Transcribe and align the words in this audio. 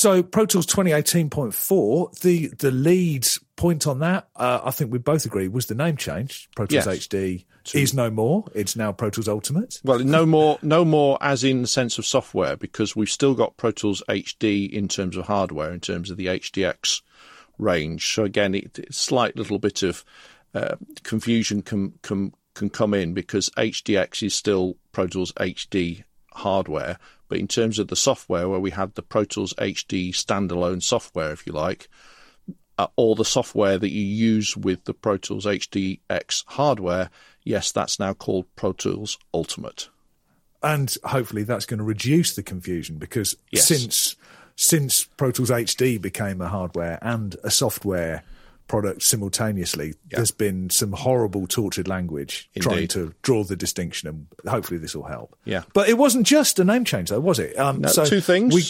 So 0.00 0.22
Pro 0.22 0.46
Tools 0.46 0.64
2018.4, 0.64 2.20
the 2.20 2.46
the 2.58 2.70
lead 2.70 3.28
point 3.56 3.86
on 3.86 3.98
that, 3.98 4.28
uh, 4.34 4.60
I 4.64 4.70
think 4.70 4.90
we 4.90 4.96
both 4.96 5.26
agree, 5.26 5.46
was 5.46 5.66
the 5.66 5.74
name 5.74 5.98
change. 5.98 6.48
Pro 6.56 6.64
Tools 6.64 6.86
Yes. 6.86 7.06
HD 7.06 7.44
is 7.74 7.92
no 7.92 8.08
more. 8.08 8.46
It's 8.54 8.76
now 8.76 8.92
Pro 8.92 9.10
Tools 9.10 9.28
Ultimate. 9.28 9.78
Well, 9.84 9.98
no 9.98 10.24
more, 10.24 10.58
no 10.62 10.86
more 10.86 11.18
as 11.20 11.44
in 11.44 11.60
the 11.60 11.68
sense 11.68 11.98
of 11.98 12.06
software, 12.06 12.56
because 12.56 12.96
we've 12.96 13.10
still 13.10 13.34
got 13.34 13.58
Pro 13.58 13.72
Tools 13.72 14.02
HD 14.08 14.70
in 14.70 14.88
terms 14.88 15.18
of 15.18 15.26
hardware, 15.26 15.70
in 15.70 15.80
terms 15.80 16.10
of 16.10 16.16
the 16.16 16.28
HDX 16.28 17.02
range. 17.58 18.14
So 18.14 18.24
again, 18.24 18.54
it, 18.54 18.78
a 18.78 18.90
slight 18.94 19.36
little 19.36 19.58
bit 19.58 19.82
of 19.82 20.02
uh, 20.54 20.76
confusion 21.02 21.60
can, 21.60 21.92
can 22.00 22.32
can 22.54 22.70
come 22.70 22.94
in 22.94 23.12
because 23.12 23.50
HDX 23.50 24.22
is 24.22 24.34
still 24.34 24.78
Pro 24.92 25.08
Tools 25.08 25.32
HD 25.32 26.04
hardware, 26.32 26.98
but 27.30 27.38
in 27.38 27.48
terms 27.48 27.78
of 27.78 27.88
the 27.88 27.96
software, 27.96 28.46
where 28.48 28.60
we 28.60 28.70
had 28.72 28.94
the 28.94 29.02
Pro 29.02 29.24
Tools 29.24 29.54
HD 29.54 30.10
standalone 30.12 30.82
software, 30.82 31.32
if 31.32 31.46
you 31.46 31.54
like, 31.54 31.88
uh, 32.76 32.88
or 32.96 33.14
the 33.16 33.24
software 33.24 33.78
that 33.78 33.90
you 33.90 34.02
use 34.02 34.56
with 34.56 34.84
the 34.84 34.92
Pro 34.92 35.16
Tools 35.16 35.46
HDX 35.46 36.44
hardware, 36.48 37.08
yes, 37.44 37.72
that's 37.72 37.98
now 37.98 38.12
called 38.12 38.44
Pro 38.56 38.72
Tools 38.72 39.16
Ultimate. 39.32 39.88
and 40.62 40.94
hopefully 41.04 41.42
that's 41.42 41.64
going 41.64 41.78
to 41.78 41.84
reduce 41.84 42.34
the 42.34 42.42
confusion 42.42 42.96
because 42.98 43.34
Yes. 43.50 43.66
since 43.66 44.16
since 44.56 45.04
Pro 45.04 45.30
Tools 45.30 45.48
HD 45.50 45.96
became 45.98 46.42
a 46.42 46.48
hardware 46.48 46.98
and 47.00 47.34
a 47.42 47.50
software 47.50 48.22
product 48.70 49.02
simultaneously, 49.02 49.94
there's 50.10 50.30
been 50.30 50.70
some 50.70 50.92
horrible 50.92 51.48
tortured 51.48 51.88
language 51.88 52.48
trying 52.60 52.86
to 52.86 53.12
draw 53.22 53.42
the 53.42 53.56
distinction, 53.56 54.08
and 54.08 54.26
hopefully 54.48 54.78
this 54.78 54.94
will 54.94 55.02
help. 55.08 55.36
Yeah. 55.44 55.64
but 55.74 55.88
it 55.88 55.98
wasn't 55.98 56.24
just 56.24 56.60
a 56.60 56.64
name 56.64 56.84
change, 56.84 57.08
though, 57.10 57.18
was 57.18 57.40
it? 57.40 57.58
Um, 57.58 57.80
No, 57.80 57.88
so 57.88 58.04
two 58.04 58.20
things. 58.20 58.54
We 58.54 58.62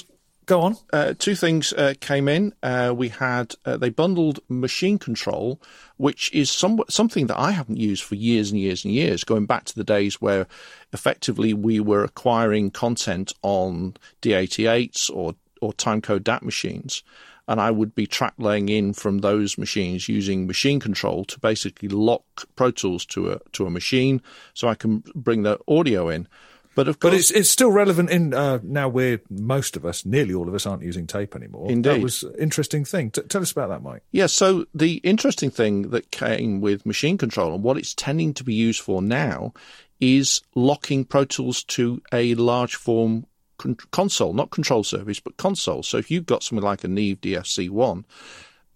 go 0.47 0.63
on. 0.63 0.79
uh, 0.91 1.13
two 1.19 1.35
things 1.35 1.75
uh, 1.75 1.93
came 2.01 2.29
in. 2.29 2.55
Uh, 2.63 2.95
we 2.97 3.11
had 3.11 3.55
uh, 3.67 3.77
they 3.77 3.91
bundled 3.91 4.41
machine 4.49 4.99
control, 4.99 5.61
which 5.99 6.33
is 6.33 6.51
somewhat 6.51 6.91
something 6.91 7.27
that 7.27 7.39
I 7.39 7.51
haven't 7.51 7.77
used 7.77 8.03
for 8.03 8.15
years 8.15 8.51
and 8.51 8.59
years 8.59 8.87
and 8.87 8.95
years, 8.95 9.23
going 9.23 9.45
back 9.45 9.67
to 9.67 9.75
the 9.75 9.85
days 9.85 10.19
where 10.19 10.47
effectively 10.95 11.53
we 11.53 11.79
were 11.79 12.05
acquiring 12.05 12.71
content 12.71 13.35
on 13.43 13.97
D88s 14.23 15.11
or 15.15 15.35
or 15.61 15.75
timecode 15.75 16.25
DAT 16.25 16.43
machines. 16.43 17.03
And 17.51 17.61
I 17.61 17.71
would 17.73 17.97
be 17.97 18.07
track 18.07 18.35
laying 18.39 18.69
in 18.69 18.93
from 18.93 19.19
those 19.19 19.59
machines 19.59 20.09
using 20.09 20.47
machine 20.47 20.79
control 20.79 21.25
to 21.25 21.41
basically 21.41 21.89
lock 21.89 22.23
Pro 22.55 22.71
Tools 22.71 23.05
to 23.07 23.33
a 23.33 23.41
to 23.53 23.67
a 23.67 23.71
machine, 23.71 24.23
so 24.55 24.69
I 24.69 24.77
can 24.77 25.03
bring 25.17 25.43
the 25.43 25.59
audio 25.67 26.09
in. 26.09 26.29
But 26.77 26.87
of 26.87 27.01
course, 27.01 27.11
But 27.13 27.19
it's 27.19 27.31
it's 27.33 27.51
still 27.51 27.73
relevant 27.73 28.11
in 28.11 28.33
uh, 28.33 28.61
now. 28.63 28.89
Where 28.89 29.21
most 29.29 29.77
of 29.77 29.85
us, 29.85 30.07
nearly 30.07 30.33
all 30.33 30.47
of 30.49 30.55
us, 30.55 30.65
aren't 30.65 30.85
using 30.85 31.09
tape 31.09 31.35
anymore. 31.35 31.67
that 31.67 31.73
Indeed. 31.73 32.03
was 32.05 32.23
an 32.23 32.35
interesting 32.39 32.85
thing. 32.85 33.11
T- 33.11 33.23
tell 33.23 33.43
us 33.43 33.51
about 33.51 33.71
that, 33.71 33.83
Mike. 33.83 34.03
Yeah, 34.13 34.27
so 34.29 34.67
the 34.73 34.95
interesting 35.03 35.51
thing 35.51 35.91
that 35.91 36.13
came 36.13 36.61
with 36.61 36.87
machine 36.87 37.19
control 37.19 37.53
and 37.53 37.65
what 37.65 37.77
it's 37.77 37.95
tending 37.95 38.33
to 38.35 38.45
be 38.45 38.55
used 38.55 38.81
for 38.81 39.03
now 39.03 39.53
is 40.01 40.41
locking 40.55 41.05
Pro 41.05 41.25
Tools 41.25 41.65
to 41.65 42.01
a 42.13 42.35
large 42.37 42.77
form 42.77 43.27
con- 43.61 43.77
console, 43.93 44.33
not 44.33 44.51
control 44.51 44.83
surface, 44.83 45.21
but 45.21 45.37
console. 45.37 45.83
So 45.83 45.99
if 45.99 46.11
you've 46.11 46.27
got 46.27 46.43
something 46.43 46.65
like 46.65 46.83
a 46.83 46.89
Neve 46.89 47.21
DFC1, 47.21 48.05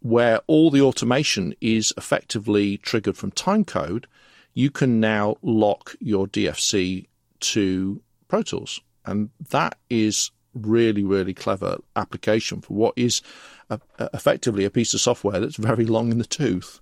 where 0.00 0.40
all 0.46 0.70
the 0.70 0.82
automation 0.82 1.54
is 1.60 1.92
effectively 1.96 2.76
triggered 2.76 3.16
from 3.16 3.32
timecode, 3.32 4.04
you 4.52 4.70
can 4.70 5.00
now 5.00 5.36
lock 5.42 5.96
your 5.98 6.26
DFC 6.26 7.06
to 7.40 8.00
Pro 8.28 8.42
Tools. 8.42 8.80
And 9.06 9.30
that 9.50 9.76
is 9.90 10.30
really, 10.54 11.02
really 11.02 11.34
clever 11.34 11.78
application 11.96 12.60
for 12.60 12.74
what 12.74 12.94
is 12.96 13.22
a, 13.70 13.80
a- 13.98 14.10
effectively 14.14 14.64
a 14.64 14.70
piece 14.70 14.94
of 14.94 15.00
software 15.00 15.40
that's 15.40 15.56
very 15.56 15.86
long 15.86 16.12
in 16.12 16.18
the 16.18 16.24
tooth. 16.24 16.80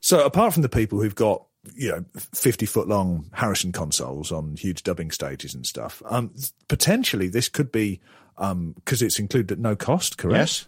So 0.00 0.24
apart 0.24 0.52
from 0.54 0.62
the 0.62 0.68
people 0.68 1.00
who've 1.00 1.14
got 1.14 1.45
you 1.74 1.90
know 1.90 2.04
fifty 2.16 2.66
foot 2.66 2.88
long 2.88 3.30
Harrison 3.32 3.72
consoles 3.72 4.32
on 4.32 4.56
huge 4.56 4.82
dubbing 4.82 5.10
stages 5.10 5.54
and 5.54 5.66
stuff, 5.66 6.02
um, 6.06 6.32
potentially 6.68 7.28
this 7.28 7.48
could 7.48 7.72
be 7.72 8.00
because 8.36 9.02
it's 9.02 9.18
included 9.18 9.52
at 9.52 9.58
no 9.58 9.74
cost, 9.74 10.18
correct? 10.18 10.36
Yes. 10.36 10.66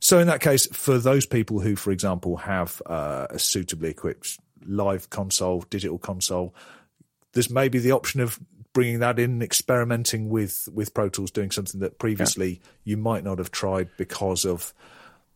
So 0.00 0.18
in 0.18 0.26
that 0.26 0.40
case, 0.40 0.66
for 0.66 0.98
those 0.98 1.24
people 1.24 1.60
who, 1.60 1.76
for 1.76 1.90
example, 1.90 2.36
have 2.36 2.82
uh, 2.84 3.26
a 3.30 3.38
suitably 3.38 3.90
equipped 3.90 4.38
live 4.66 5.08
console, 5.10 5.62
digital 5.70 5.98
console, 5.98 6.54
there's 7.32 7.50
maybe 7.50 7.78
the 7.78 7.92
option 7.92 8.20
of 8.20 8.38
bringing 8.72 8.98
that 8.98 9.18
in, 9.18 9.40
experimenting 9.40 10.28
with 10.28 10.68
with 10.72 10.92
Pro 10.92 11.08
Tools, 11.08 11.30
doing 11.30 11.50
something 11.50 11.80
that 11.80 11.98
previously 11.98 12.60
you 12.84 12.96
might 12.96 13.24
not 13.24 13.38
have 13.38 13.50
tried 13.50 13.88
because 13.96 14.44
of 14.44 14.74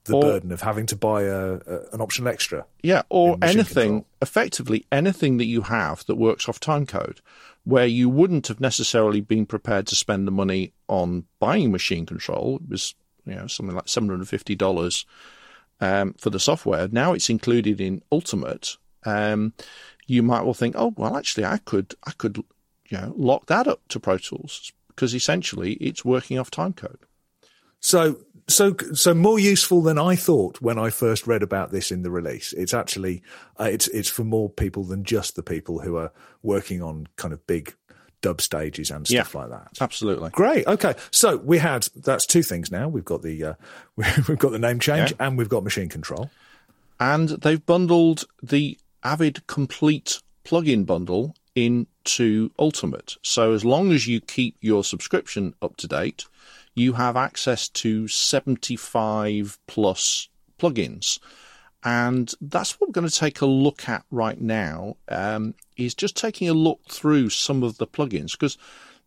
the 0.05 0.16
Or- 0.16 0.22
burden 0.22 0.53
of 0.53 0.62
having 0.62 0.87
to 0.87 0.97
buy 0.97 1.22
a, 1.22 1.55
a 1.55 1.81
an 1.93 2.00
optional 2.00 2.28
extra. 2.28 2.66
Yeah, 2.83 3.03
or 3.11 3.37
anything, 3.43 3.88
control. 3.88 4.06
effectively 4.22 4.87
anything 4.91 5.37
that 5.37 5.44
you 5.47 5.62
have 5.62 6.05
that 6.06 6.16
works 6.16 6.49
off 6.49 6.59
timecode, 6.61 7.19
where 7.65 7.87
you 7.87 8.09
wouldn't 8.09 8.49
have 8.49 8.61
necessarily 8.61 9.21
been 9.21 9.47
prepared 9.47 9.87
to 9.88 9.94
spend 9.97 10.27
the 10.27 10.33
money 10.33 10.72
on 10.88 11.25
buying 11.38 11.71
machine 11.71 12.06
control. 12.06 12.61
It 12.65 12.71
was 12.71 12.94
you 13.27 13.34
know 13.34 13.47
something 13.47 13.77
like 13.77 13.88
seven 13.88 14.09
hundred 14.09 14.21
and 14.21 14.28
fifty 14.28 14.55
dollars 14.55 15.05
um, 15.81 16.15
for 16.15 16.31
the 16.31 16.41
software. 16.41 16.88
Now 16.88 17.12
it's 17.12 17.28
included 17.31 17.81
in 17.81 18.03
Ultimate. 18.11 18.77
Um, 19.05 19.53
you 20.06 20.22
might 20.22 20.43
well 20.43 20.55
think, 20.55 20.75
oh 20.78 20.94
well, 20.97 21.17
actually, 21.17 21.44
I 21.44 21.59
could 21.59 21.94
I 22.05 22.12
could 22.12 22.38
you 22.88 22.99
know 22.99 23.12
lock 23.17 23.47
that 23.47 23.69
up 23.69 23.81
to 23.88 24.00
Pro 24.00 24.17
Tools 24.19 24.72
because 24.88 25.15
essentially 25.15 25.75
it's 25.75 26.05
working 26.05 26.38
off 26.38 26.50
timecode. 26.50 26.99
So, 27.82 28.19
so, 28.50 28.77
so 28.94 29.15
more 29.15 29.38
useful 29.38 29.83
than 29.83 29.99
I 29.99 30.16
thought 30.16 30.61
when 30.61 30.78
I 30.78 30.91
first 30.91 31.27
read 31.27 31.43
about 31.43 31.71
this 31.71 31.91
in 31.91 32.03
the 32.03 32.11
release. 32.11 32.53
It's 32.53 32.75
actually, 32.75 33.22
uh, 33.59 33.65
it's, 33.65 33.88
it's 33.88 34.09
for 34.11 34.25
more 34.25 34.49
people 34.50 34.84
than 34.84 35.05
just 35.05 35.37
the 35.37 35.43
people 35.43 35.81
who 35.81 35.97
are 35.97 36.12
working 36.43 36.83
on 36.83 37.06
kind 37.16 37.33
of 37.33 37.47
big 37.47 37.75
dub 38.22 38.41
stages 38.43 38.91
and 38.91 39.06
stuff 39.06 39.33
Yeah. 39.34 39.41
like 39.41 39.50
that. 39.50 39.69
Absolutely. 39.81 40.28
Great. 40.31 40.66
Okay. 40.66 40.94
So 41.11 41.38
we 41.38 41.56
had, 41.59 41.88
that's 41.97 42.27
two 42.27 42.43
things 42.43 42.71
now. 42.71 42.87
We've 42.88 43.05
got 43.05 43.22
the, 43.22 43.43
uh, 43.44 43.55
we've 43.97 44.38
got 44.38 44.53
the 44.53 44.59
name 44.59 44.78
change 44.78 45.12
Yeah. 45.12 45.27
and 45.27 45.38
we've 45.38 45.49
got 45.49 45.65
machine 45.65 45.88
control. 45.88 46.31
and 46.99 47.31
they've 47.31 47.65
bundled 47.65 48.25
the 48.43 48.78
Avid 49.03 49.47
Complete 49.47 50.21
plugin 50.44 50.84
bundle 50.84 51.34
into 51.55 52.50
Ultimate. 52.59 53.17
So 53.22 53.53
as 53.55 53.65
long 53.65 53.93
as 53.93 54.06
you 54.06 54.21
keep 54.21 54.56
your 54.61 54.84
subscription 54.84 55.55
up 55.62 55.77
to 55.78 55.87
date, 55.87 56.27
you 56.75 56.94
have 56.94 57.16
access 57.16 57.69
to 57.69 58.08
75 58.08 59.58
plus 59.66 60.28
plugins. 60.58 61.19
And 61.82 62.32
that's 62.41 62.78
what 62.78 62.88
we're 62.88 62.92
going 62.92 63.08
to 63.08 63.14
take 63.14 63.41
a 63.41 63.47
look 63.47 63.88
at 63.88 64.04
right 64.10 64.41
now. 64.41 64.97
Um, 65.08 65.54
is 65.76 65.94
just 65.94 66.16
taking 66.16 66.48
a 66.48 66.54
look 66.54 66.81
through 66.91 67.31
some 67.31 67.62
of 67.62 67.78
the 67.78 67.86
plugins 67.86 68.32
because 68.32 68.58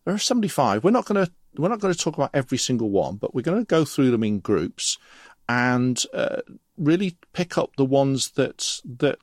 there 0.04 0.14
are 0.14 0.18
75. 0.18 0.82
We're 0.82 0.90
not 0.90 1.06
going 1.06 1.24
to 1.24 1.32
we're 1.56 1.68
not 1.68 1.78
going 1.78 1.94
to 1.94 1.98
talk 1.98 2.14
about 2.14 2.30
every 2.34 2.58
single 2.58 2.90
one, 2.90 3.14
but 3.16 3.32
we're 3.32 3.42
going 3.42 3.60
to 3.60 3.64
go 3.64 3.84
through 3.84 4.10
them 4.10 4.24
in 4.24 4.40
groups 4.40 4.98
and 5.48 6.02
uh, 6.12 6.40
really 6.76 7.16
pick 7.32 7.56
up 7.56 7.76
the 7.76 7.84
ones 7.84 8.30
that 8.32 8.80
that 8.84 9.18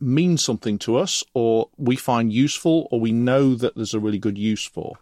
mean 0.00 0.36
something 0.36 0.78
to 0.78 0.96
us, 0.96 1.22
or 1.34 1.68
we 1.76 1.94
find 1.94 2.32
useful, 2.32 2.88
or 2.90 2.98
we 2.98 3.12
know 3.12 3.54
that 3.54 3.76
there's 3.76 3.94
a 3.94 4.00
really 4.00 4.18
good 4.18 4.38
use 4.38 4.64
for. 4.64 4.96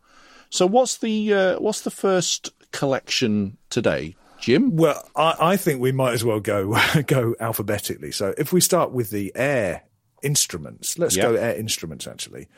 So, 0.50 0.66
what's 0.66 0.98
the 0.98 1.32
uh, 1.32 1.60
what's 1.60 1.82
the 1.82 1.90
first 1.90 2.50
collection 2.72 3.56
today, 3.70 4.16
Jim? 4.40 4.76
Well, 4.76 5.08
I, 5.16 5.36
I 5.40 5.56
think 5.56 5.80
we 5.80 5.92
might 5.92 6.12
as 6.12 6.24
well 6.24 6.40
go 6.40 6.76
go 7.06 7.34
alphabetically. 7.40 8.12
So 8.12 8.34
if 8.36 8.52
we 8.52 8.60
start 8.60 8.92
with 8.92 9.10
the 9.10 9.32
air 9.34 9.82
instruments, 10.22 10.98
let's 10.98 11.16
Yeah. 11.16 11.22
go 11.22 11.34
air 11.34 11.54
instruments. 11.56 12.06
Actually, 12.06 12.48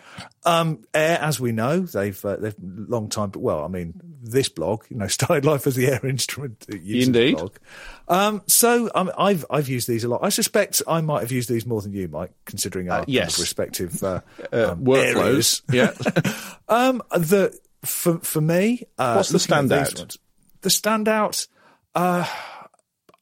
um, 0.44 0.82
air, 0.94 1.18
as 1.20 1.38
we 1.38 1.52
know, 1.52 1.80
they've 1.80 2.22
uh, 2.24 2.36
they've 2.36 2.56
long 2.60 3.08
time. 3.08 3.30
But 3.30 3.40
well, 3.40 3.62
I 3.64 3.68
mean, 3.68 3.94
this 4.22 4.48
blog, 4.48 4.84
you 4.88 4.96
know, 4.96 5.06
started 5.18 5.44
life 5.44 5.66
as 5.66 5.74
the 5.76 5.86
air 5.88 6.04
instrument 6.04 6.64
user 6.68 7.06
Indeed. 7.08 7.36
blog. 7.36 7.56
Um, 8.08 8.42
so 8.46 8.90
um, 8.94 9.12
I've 9.16 9.44
I've 9.50 9.68
used 9.68 9.86
these 9.86 10.02
a 10.04 10.08
lot. 10.08 10.20
I 10.24 10.28
suspect 10.30 10.82
I 10.88 11.00
might 11.02 11.20
have 11.20 11.30
used 11.32 11.48
these 11.48 11.64
more 11.66 11.80
than 11.82 11.92
you, 11.92 12.08
Mike, 12.08 12.32
considering 12.46 12.90
our 12.90 13.04
kind 13.04 13.18
of 13.18 13.38
respective 13.38 14.02
uh, 14.02 14.20
Uh, 14.52 14.72
um, 14.72 14.84
workflows. 14.84 15.60
Yeah. 15.70 15.92
Um, 16.68 17.02
the 17.10 17.54
for 17.84 18.18
for 18.18 18.40
me, 18.40 18.84
uh, 18.98 19.14
What's 19.14 19.30
the 19.30 19.38
looking 19.38 19.72
at 19.72 19.90
these 19.90 19.94
standout? 19.94 20.18
The 20.60 20.68
standout. 20.68 21.48
Uh, 21.94 22.26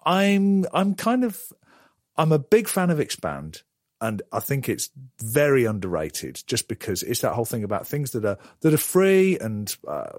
I'm 0.04 0.66
I'm 0.72 0.94
kind 0.94 1.24
of 1.24 1.40
I'm 2.16 2.32
a 2.32 2.38
big 2.38 2.68
fan 2.68 2.90
of 2.90 2.98
Xpand, 2.98 3.62
and 4.00 4.22
I 4.32 4.40
think 4.40 4.68
it's 4.68 4.90
very 5.20 5.64
underrated. 5.64 6.42
Just 6.46 6.68
because 6.68 7.02
it's 7.02 7.20
that 7.20 7.32
whole 7.32 7.44
thing 7.44 7.64
about 7.64 7.86
things 7.86 8.10
that 8.12 8.24
are 8.24 8.38
that 8.60 8.74
are 8.74 8.78
free 8.78 9.38
and 9.38 9.74
uh, 9.88 10.10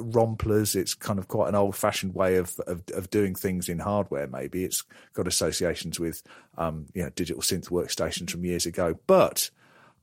romplers. 0.00 0.76
It's 0.76 0.94
kind 0.94 1.18
of 1.18 1.28
quite 1.28 1.48
an 1.48 1.54
old 1.54 1.76
fashioned 1.76 2.14
way 2.14 2.36
of, 2.36 2.58
of 2.66 2.82
of 2.94 3.10
doing 3.10 3.34
things 3.34 3.68
in 3.68 3.80
hardware. 3.80 4.26
Maybe 4.26 4.64
it's 4.64 4.84
got 5.12 5.26
associations 5.26 5.98
with 5.98 6.22
um, 6.56 6.86
you 6.94 7.02
know 7.02 7.10
digital 7.10 7.42
synth 7.42 7.70
workstations 7.70 8.30
from 8.30 8.44
years 8.44 8.66
ago, 8.66 8.98
but 9.06 9.50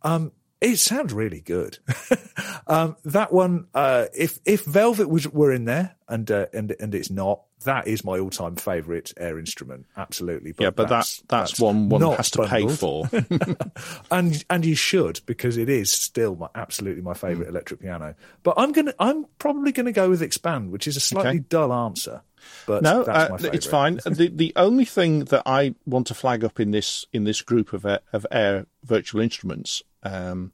um, 0.02 0.32
It 0.66 0.80
sounds 0.80 1.14
really 1.14 1.42
good. 1.42 1.78
um, 2.68 2.96
that 3.06 3.32
one, 3.32 3.68
uh, 3.76 4.08
if 4.16 4.40
if 4.46 4.66
Velvet 4.66 5.08
was 5.08 5.28
were 5.28 5.54
in 5.54 5.66
there 5.66 5.96
and 6.10 6.30
uh, 6.32 6.48
and 6.54 6.76
and 6.80 6.96
it's 6.96 7.12
not, 7.12 7.42
that 7.66 7.88
is 7.88 8.04
my 8.04 8.18
all 8.18 8.32
time 8.32 8.56
favourite 8.56 9.14
air 9.16 9.38
instrument. 9.38 9.86
Absolutely. 9.96 10.54
But 10.54 10.64
yeah, 10.64 10.70
but 10.72 10.90
that's 10.90 11.18
that's, 11.28 11.52
that's 11.52 11.60
one 11.60 11.90
one 11.90 12.02
has 12.02 12.32
to 12.32 12.48
pay 12.48 12.68
for, 12.68 13.08
and 14.12 14.44
and 14.50 14.66
you 14.66 14.74
should 14.74 15.22
because 15.28 15.58
it 15.58 15.70
is 15.70 15.92
still 15.92 16.36
my, 16.36 16.50
absolutely 16.56 17.04
my 17.04 17.14
favourite 17.14 17.46
mm. 17.46 17.52
electric 17.52 17.82
piano. 17.82 18.16
But 18.42 18.56
I'm 18.58 18.72
gonna 18.72 18.96
I'm 18.98 19.28
probably 19.38 19.72
gonna 19.72 19.92
go 19.92 20.10
with 20.10 20.22
Xpand, 20.22 20.72
which 20.72 20.88
is 20.88 20.98
a 20.98 21.00
slightly 21.00 21.30
okay. 21.30 21.46
dull 21.48 21.72
answer. 21.72 22.24
But 22.66 22.82
no, 22.82 23.04
uh, 23.04 23.38
it's 23.54 23.68
fine. 23.68 24.00
the 24.04 24.32
the 24.34 24.54
only 24.56 24.86
thing 24.86 25.26
that 25.26 25.44
I 25.46 25.76
want 25.86 26.08
to 26.08 26.16
flag 26.16 26.44
up 26.44 26.60
in 26.60 26.72
this 26.72 27.06
in 27.14 27.24
this 27.24 27.44
group 27.44 27.72
of 27.72 27.86
uh, 27.86 28.00
of 28.14 28.26
air 28.32 28.66
virtual 28.84 29.22
instruments 29.22 29.84
um, 30.06 30.54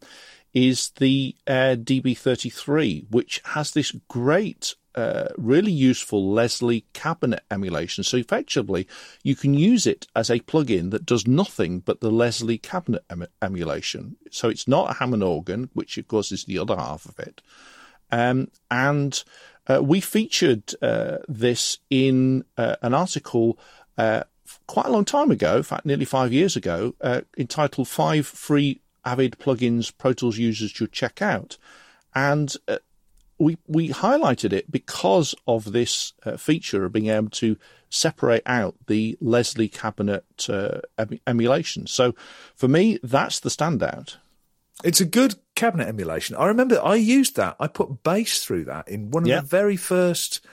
is 0.54 0.90
the 0.98 1.36
Air 1.46 1.78
DB33, 1.78 3.12
which 3.12 3.42
has 3.46 3.72
this 3.72 3.92
great 4.08 4.76
uh, 4.94 5.30
really 5.38 5.72
useful 5.72 6.34
Leslie 6.34 6.86
cabinet 6.94 7.44
emulation. 7.50 8.04
So 8.04 8.18
effectively, 8.18 8.88
you 9.24 9.36
can 9.36 9.54
use 9.54 9.88
it 9.88 10.08
as 10.16 10.30
a 10.30 10.40
plugin 10.40 10.92
that 10.92 11.06
does 11.06 11.26
nothing 11.26 11.80
but 11.80 12.02
the 12.02 12.12
Leslie 12.12 12.58
cabinet 12.58 13.06
em- 13.10 13.28
emulation. 13.42 14.18
So 14.32 14.50
it's 14.50 14.68
not 14.68 14.92
a 14.92 14.94
Hammond 14.96 15.24
organ, 15.24 15.70
which 15.74 15.98
of 15.98 16.08
course 16.08 16.32
is 16.32 16.44
the 16.44 16.60
other 16.60 16.76
half 16.76 17.06
of 17.06 17.18
it. 17.20 17.42
Um, 18.12 18.50
and 18.70 19.24
uh, 19.68 19.82
we 19.82 20.02
featured 20.02 20.74
uh, 20.82 21.20
this 21.30 21.80
in 21.90 22.44
uh, 22.58 22.76
an 22.82 22.94
article 22.94 23.58
uh, 23.98 24.24
quite 24.68 24.88
a 24.88 24.92
long 24.92 25.06
time 25.06 25.32
ago, 25.32 25.58
in 25.58 25.64
fact, 25.64 25.86
nearly 25.86 26.06
five 26.06 26.34
years 26.34 26.58
ago, 26.58 26.96
uh, 27.00 27.22
entitled 27.38 27.88
Five 27.88 28.28
Free 28.28 28.82
Avid 29.04 29.38
Plugins 29.40 29.92
Pro 29.98 30.14
Tools 30.14 30.38
Users 30.38 30.72
Should 30.72 30.92
Check 30.92 31.22
Out. 31.22 31.58
And 32.14 32.54
uh, 32.68 32.78
we, 33.38 33.58
we 33.68 33.90
highlighted 33.90 34.54
it 34.54 34.70
because 34.70 35.34
of 35.48 35.72
this 35.72 36.14
feature 36.38 36.86
of 36.86 36.94
being 36.94 37.08
able 37.08 37.30
to 37.32 37.58
separate 37.90 38.44
out 38.46 38.76
the 38.88 39.18
Leslie 39.20 39.68
cabinet 39.68 40.26
em- 40.98 41.20
emulation. 41.26 41.88
So 41.88 42.14
for 42.56 42.68
me, 42.68 43.00
that's 43.02 43.40
the 43.40 43.50
standout. 43.50 44.18
It's 44.84 45.02
a 45.02 45.06
good 45.06 45.36
cabinet 45.56 45.88
emulation. 45.88 46.36
I 46.36 46.46
remember 46.46 46.80
I 46.84 46.96
used 46.96 47.36
that. 47.36 47.56
I 47.60 47.68
put 47.68 48.04
bass 48.04 48.44
through 48.44 48.66
that 48.66 48.88
in 48.88 49.12
one 49.12 49.24
of 49.24 49.30
yeah. 49.30 49.42
the 49.42 49.48
very 49.48 49.76
first 49.76 50.44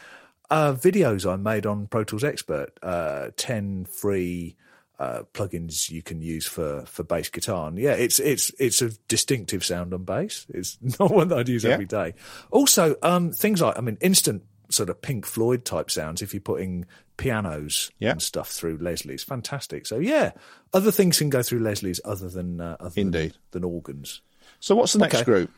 uh, 0.51 0.73
videos 0.73 1.31
I 1.31 1.37
made 1.37 1.67
on 1.67 1.87
Pro 1.87 2.05
Tools 2.05 2.25
Expert. 2.25 2.79
Uh, 2.83 3.31
Ten 3.37 3.85
free 3.85 4.57
uh, 4.99 5.23
plugins 5.33 5.91
you 5.91 6.03
can 6.03 6.21
use 6.21 6.47
for 6.47 6.85
for 6.87 7.05
bass 7.05 7.29
guitar. 7.29 7.69
And 7.69 7.79
yeah, 7.79 7.93
it's 7.93 8.19
it's 8.19 8.51
it's 8.59 8.83
a 8.83 8.91
distinctive 9.09 9.65
sound 9.65 9.95
on 9.95 10.05
bass. 10.05 10.47
It's 10.49 10.79
not 11.01 11.11
one 11.11 11.29
that 11.29 11.39
I'd 11.39 11.49
use 11.49 11.65
yeah. 11.65 11.73
every 11.73 11.87
day. 11.87 12.15
Also, 12.51 12.97
um, 13.03 13.33
things 13.33 13.63
like 13.63 13.79
I 13.79 13.81
mean, 13.81 13.99
instant 14.01 14.43
sort 14.71 14.91
of 14.91 15.01
Pink 15.01 15.25
Floyd 15.25 15.65
type 15.65 15.91
sounds 15.91 16.21
if 16.21 16.35
you're 16.35 16.41
putting 16.41 16.85
pianos 17.17 17.91
yeah. 17.99 18.13
and 18.13 18.23
stuff 18.23 18.51
through 18.51 18.79
Leslie's. 18.79 19.23
Fantastic. 19.23 19.87
So 19.87 19.99
yeah, 19.99 20.33
other 20.73 20.93
things 20.93 21.19
can 21.19 21.31
go 21.31 21.43
through 21.43 21.61
Leslie's 21.61 22.01
other 22.05 22.29
than 22.29 22.61
uh, 22.61 22.77
other 22.81 23.01
Indeed. 23.01 23.33
Than, 23.51 23.63
than 23.63 23.65
organs. 23.65 24.21
So 24.61 24.75
what's 24.75 24.93
the 24.93 24.99
next 24.99 25.17
okay. 25.17 25.25
group? 25.25 25.51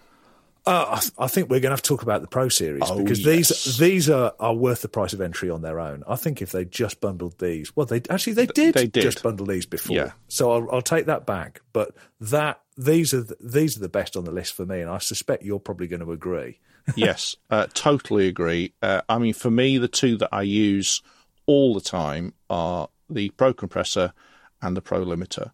Uh, 0.66 0.86
I, 0.90 1.00
th- 1.00 1.12
I, 1.18 1.26
think 1.26 1.48
we're 1.48 1.60
going 1.60 1.70
to 1.70 1.74
have 1.74 1.82
to 1.82 1.88
talk 1.88 2.02
about 2.02 2.20
the 2.20 2.26
Pro 2.26 2.50
Series 2.50 2.82
oh, 2.84 3.02
because 3.02 3.24
yes. 3.24 3.64
these 3.64 3.78
these 3.78 4.10
are, 4.10 4.34
are 4.38 4.54
worth 4.54 4.82
the 4.82 4.88
price 4.88 5.14
of 5.14 5.20
entry 5.22 5.48
on 5.48 5.62
their 5.62 5.80
own. 5.80 6.04
I 6.06 6.16
think 6.16 6.42
if 6.42 6.52
they 6.52 6.66
just 6.66 7.00
bundled 7.00 7.38
these, 7.38 7.74
well, 7.74 7.86
they 7.86 8.02
actually 8.10 8.34
they 8.34 8.46
did, 8.46 8.74
they 8.74 8.86
did. 8.86 9.02
just 9.02 9.22
bundle 9.22 9.46
these 9.46 9.64
before. 9.64 9.96
Yeah. 9.96 10.12
So 10.28 10.52
I'll, 10.52 10.70
I'll 10.70 10.82
take 10.82 11.06
that 11.06 11.24
back. 11.24 11.62
But 11.72 11.94
that 12.20 12.60
these 12.76 13.14
are 13.14 13.22
the, 13.22 13.36
these 13.40 13.76
are 13.78 13.80
the 13.80 13.88
best 13.88 14.16
on 14.16 14.24
the 14.24 14.32
list 14.32 14.52
for 14.52 14.66
me, 14.66 14.80
and 14.80 14.90
I 14.90 14.98
suspect 14.98 15.44
you're 15.44 15.60
probably 15.60 15.86
going 15.86 16.00
to 16.00 16.12
agree. 16.12 16.58
yes, 16.94 17.36
uh, 17.48 17.66
totally 17.72 18.28
agree. 18.28 18.74
Uh, 18.82 19.00
I 19.08 19.18
mean, 19.18 19.34
for 19.34 19.50
me, 19.50 19.78
the 19.78 19.88
two 19.88 20.18
that 20.18 20.28
I 20.30 20.42
use 20.42 21.00
all 21.46 21.72
the 21.72 21.80
time 21.80 22.34
are 22.50 22.88
the 23.08 23.30
Pro 23.30 23.54
Compressor 23.54 24.12
and 24.60 24.76
the 24.76 24.82
Pro 24.82 25.04
Limiter. 25.04 25.52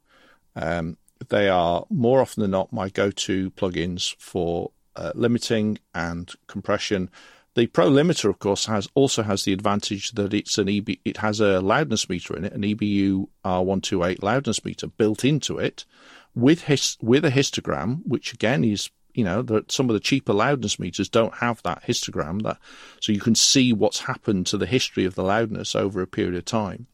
Um, 0.57 0.97
they 1.29 1.49
are 1.49 1.87
more 1.91 2.21
often 2.21 2.43
than 2.43 2.51
not 2.51 2.73
my 2.73 2.89
go-to 2.89 3.51
plugins 3.53 4.15
for 4.19 4.71
uh, 4.97 5.13
limiting 5.15 5.79
and 5.95 6.33
compression. 6.47 7.11
The 7.55 7.67
Pro 7.67 7.89
Limiter, 7.89 8.29
of 8.29 8.39
course, 8.39 8.67
has 8.67 8.89
also 8.95 9.23
has 9.23 9.45
the 9.45 9.53
advantage 9.53 10.13
that 10.13 10.35
it's 10.35 10.59
an 10.59 10.69
EB, 10.69 10.91
it 11.05 11.19
has 11.19 11.41
a 11.41 11.61
loudness 11.61 12.09
meter 12.09 12.37
in 12.37 12.45
it, 12.45 12.53
an 12.53 12.63
EBU 12.63 13.29
R128 13.45 14.23
loudness 14.23 14.65
meter 14.65 14.89
built 14.89 15.25
into 15.25 15.59
it, 15.59 15.87
with 16.35 16.65
his, 16.65 16.99
with 17.01 17.25
a 17.25 17.31
histogram, 17.31 18.03
which 18.07 18.35
again 18.35 18.63
is 18.63 18.91
you 19.15 19.25
know 19.25 19.41
that 19.41 19.73
some 19.73 19.89
of 19.89 19.95
the 19.95 20.01
cheaper 20.01 20.35
loudness 20.35 20.79
meters 20.79 21.09
don't 21.09 21.37
have 21.37 21.63
that 21.63 21.83
histogram 21.85 22.43
that 22.43 22.59
so 23.01 23.13
you 23.13 23.21
can 23.21 23.35
see 23.35 23.73
what's 23.73 24.01
happened 24.01 24.47
to 24.47 24.59
the 24.59 24.67
history 24.67 25.07
of 25.07 25.15
the 25.15 25.23
loudness 25.23 25.75
over 25.75 26.03
a 26.03 26.07
period 26.07 26.35
of 26.35 26.45
time 26.45 26.87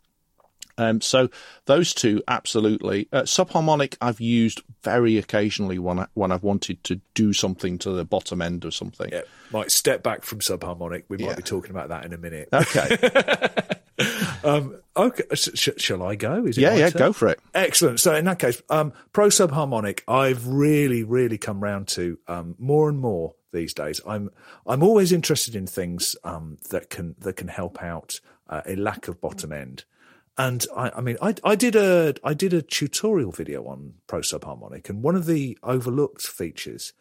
um, 0.82 1.00
so 1.00 1.28
those 1.66 1.94
two, 1.94 2.22
absolutely. 2.28 3.08
Uh, 3.12 3.22
subharmonic, 3.22 3.96
I've 4.00 4.20
used 4.20 4.62
very 4.82 5.16
occasionally 5.18 5.78
when 5.78 6.00
I, 6.00 6.06
when 6.14 6.32
I've 6.32 6.42
wanted 6.42 6.82
to 6.84 7.00
do 7.14 7.32
something 7.32 7.78
to 7.78 7.90
the 7.90 8.04
bottom 8.04 8.42
end 8.42 8.64
of 8.64 8.74
something. 8.74 9.10
Yeah, 9.12 9.22
might 9.50 9.70
step 9.70 10.02
back 10.02 10.24
from 10.24 10.40
subharmonic. 10.40 11.04
We 11.08 11.18
might 11.18 11.30
yeah. 11.30 11.36
be 11.36 11.42
talking 11.42 11.70
about 11.70 11.88
that 11.90 12.04
in 12.04 12.12
a 12.12 12.18
minute. 12.18 12.48
Okay. 12.52 12.98
um, 14.44 14.76
okay. 14.96 15.24
Sh- 15.34 15.68
shall 15.76 16.02
I 16.02 16.16
go? 16.16 16.44
Is 16.46 16.58
it 16.58 16.62
yeah, 16.62 16.74
yeah, 16.74 16.90
turn? 16.90 16.98
go 16.98 17.12
for 17.12 17.28
it. 17.28 17.40
Excellent. 17.54 18.00
So 18.00 18.14
in 18.14 18.24
that 18.24 18.38
case, 18.38 18.62
um, 18.70 18.92
pro 19.12 19.28
subharmonic, 19.28 20.00
I've 20.08 20.46
really, 20.46 21.04
really 21.04 21.38
come 21.38 21.60
round 21.60 21.88
to 21.88 22.18
um, 22.28 22.56
more 22.58 22.88
and 22.88 22.98
more 22.98 23.34
these 23.52 23.74
days. 23.74 24.00
I'm 24.06 24.30
I'm 24.66 24.82
always 24.82 25.12
interested 25.12 25.54
in 25.54 25.66
things 25.66 26.16
um, 26.24 26.58
that 26.70 26.90
can 26.90 27.14
that 27.20 27.36
can 27.36 27.48
help 27.48 27.82
out 27.82 28.20
uh, 28.48 28.62
a 28.66 28.76
lack 28.76 29.08
of 29.08 29.20
bottom 29.20 29.52
end. 29.52 29.84
And 30.38 30.64
I, 30.74 30.90
I 30.96 31.00
mean, 31.00 31.16
I, 31.20 31.34
I 31.44 31.54
did 31.54 31.76
a 31.76 32.14
I 32.24 32.34
did 32.34 32.54
a 32.54 32.62
tutorial 32.62 33.32
video 33.32 33.64
on 33.66 33.94
Pro 34.06 34.20
Subharmonic, 34.20 34.88
and 34.88 35.02
one 35.02 35.14
of 35.14 35.26
the 35.26 35.58
overlooked 35.62 36.22
features 36.22 36.94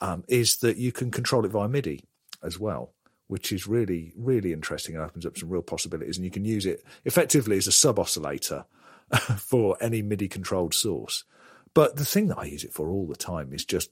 um, 0.00 0.24
is 0.28 0.58
that 0.58 0.76
you 0.76 0.92
can 0.92 1.10
control 1.10 1.44
it 1.44 1.50
via 1.50 1.68
MIDI 1.68 2.04
as 2.42 2.58
well, 2.58 2.92
which 3.26 3.52
is 3.52 3.66
really 3.66 4.12
really 4.16 4.52
interesting 4.52 4.94
and 4.94 5.04
opens 5.04 5.24
up 5.24 5.38
some 5.38 5.48
real 5.48 5.62
possibilities. 5.62 6.18
And 6.18 6.24
you 6.24 6.30
can 6.30 6.44
use 6.44 6.66
it 6.66 6.84
effectively 7.04 7.56
as 7.56 7.66
a 7.66 7.72
sub 7.72 7.98
oscillator 7.98 8.66
for 9.38 9.78
any 9.80 10.02
MIDI 10.02 10.28
controlled 10.28 10.74
source. 10.74 11.24
But 11.72 11.96
the 11.96 12.04
thing 12.04 12.28
that 12.28 12.38
I 12.38 12.44
use 12.44 12.64
it 12.64 12.72
for 12.72 12.90
all 12.90 13.06
the 13.06 13.16
time 13.16 13.52
is 13.52 13.64
just 13.64 13.90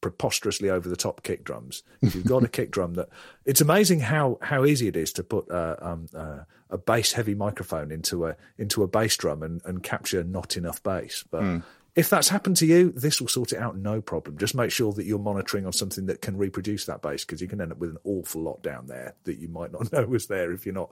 preposterously 0.00 0.70
over 0.70 0.88
the 0.88 0.96
top 0.96 1.22
kick 1.22 1.44
drums. 1.44 1.82
If 2.02 2.14
you've 2.14 2.26
got 2.26 2.44
a 2.44 2.48
kick 2.48 2.70
drum 2.70 2.94
that, 2.94 3.08
it's 3.44 3.60
amazing 3.60 4.00
how 4.00 4.38
how 4.42 4.64
easy 4.64 4.88
it 4.88 4.96
is 4.96 5.12
to 5.14 5.24
put 5.24 5.50
uh, 5.50 5.76
um, 5.80 6.06
uh, 6.14 6.40
a 6.70 6.78
bass 6.78 7.12
heavy 7.12 7.34
microphone 7.34 7.90
into 7.90 8.26
a 8.26 8.36
into 8.58 8.82
a 8.82 8.88
bass 8.88 9.16
drum 9.16 9.42
and, 9.42 9.60
and 9.64 9.82
capture 9.82 10.24
not 10.24 10.56
enough 10.56 10.82
bass. 10.82 11.24
But 11.30 11.42
mm. 11.42 11.62
if 11.94 12.08
that's 12.08 12.28
happened 12.28 12.56
to 12.58 12.66
you, 12.66 12.92
this 12.92 13.20
will 13.20 13.28
sort 13.28 13.52
it 13.52 13.58
out 13.58 13.76
no 13.76 14.00
problem. 14.00 14.38
Just 14.38 14.54
make 14.54 14.70
sure 14.70 14.92
that 14.92 15.04
you're 15.04 15.18
monitoring 15.18 15.66
on 15.66 15.72
something 15.72 16.06
that 16.06 16.22
can 16.22 16.36
reproduce 16.36 16.86
that 16.86 17.02
bass 17.02 17.24
because 17.24 17.40
you 17.40 17.48
can 17.48 17.60
end 17.60 17.72
up 17.72 17.78
with 17.78 17.90
an 17.90 17.98
awful 18.04 18.42
lot 18.42 18.62
down 18.62 18.86
there 18.86 19.14
that 19.24 19.38
you 19.38 19.48
might 19.48 19.72
not 19.72 19.92
know 19.92 20.04
was 20.06 20.26
there 20.26 20.52
if 20.52 20.64
you're 20.64 20.74
not 20.74 20.90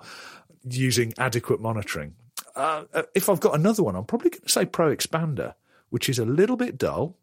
using 0.68 1.14
adequate 1.18 1.60
monitoring. 1.60 2.14
Uh, 2.54 2.84
uh 2.92 3.02
if 3.14 3.28
I've 3.28 3.40
got 3.40 3.54
another 3.54 3.82
one, 3.82 3.96
I'm 3.96 4.04
probably 4.04 4.30
going 4.30 4.42
to 4.42 4.48
say 4.48 4.66
Pro 4.66 4.94
Expander, 4.94 5.54
which 5.90 6.08
is 6.08 6.18
a 6.18 6.24
little 6.24 6.56
bit 6.56 6.76
dull 6.76 7.16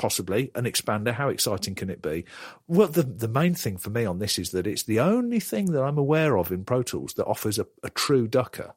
possibly 0.00 0.50
an 0.54 0.64
expander. 0.64 1.12
How 1.12 1.28
exciting 1.28 1.74
can 1.74 1.90
it 1.90 2.00
be? 2.00 2.24
Well, 2.66 2.88
the 2.88 3.02
the 3.02 3.28
main 3.28 3.54
thing 3.54 3.76
for 3.76 3.90
me 3.90 4.06
on 4.06 4.18
this 4.18 4.38
is 4.38 4.50
that 4.52 4.66
it's 4.66 4.84
the 4.84 4.98
only 4.98 5.40
thing 5.40 5.72
that 5.72 5.82
I'm 5.82 5.98
aware 5.98 6.38
of 6.38 6.50
in 6.50 6.64
Pro 6.64 6.82
Tools 6.82 7.12
that 7.14 7.26
offers 7.26 7.58
a, 7.58 7.66
a 7.82 7.90
true 7.90 8.26
ducker. 8.26 8.72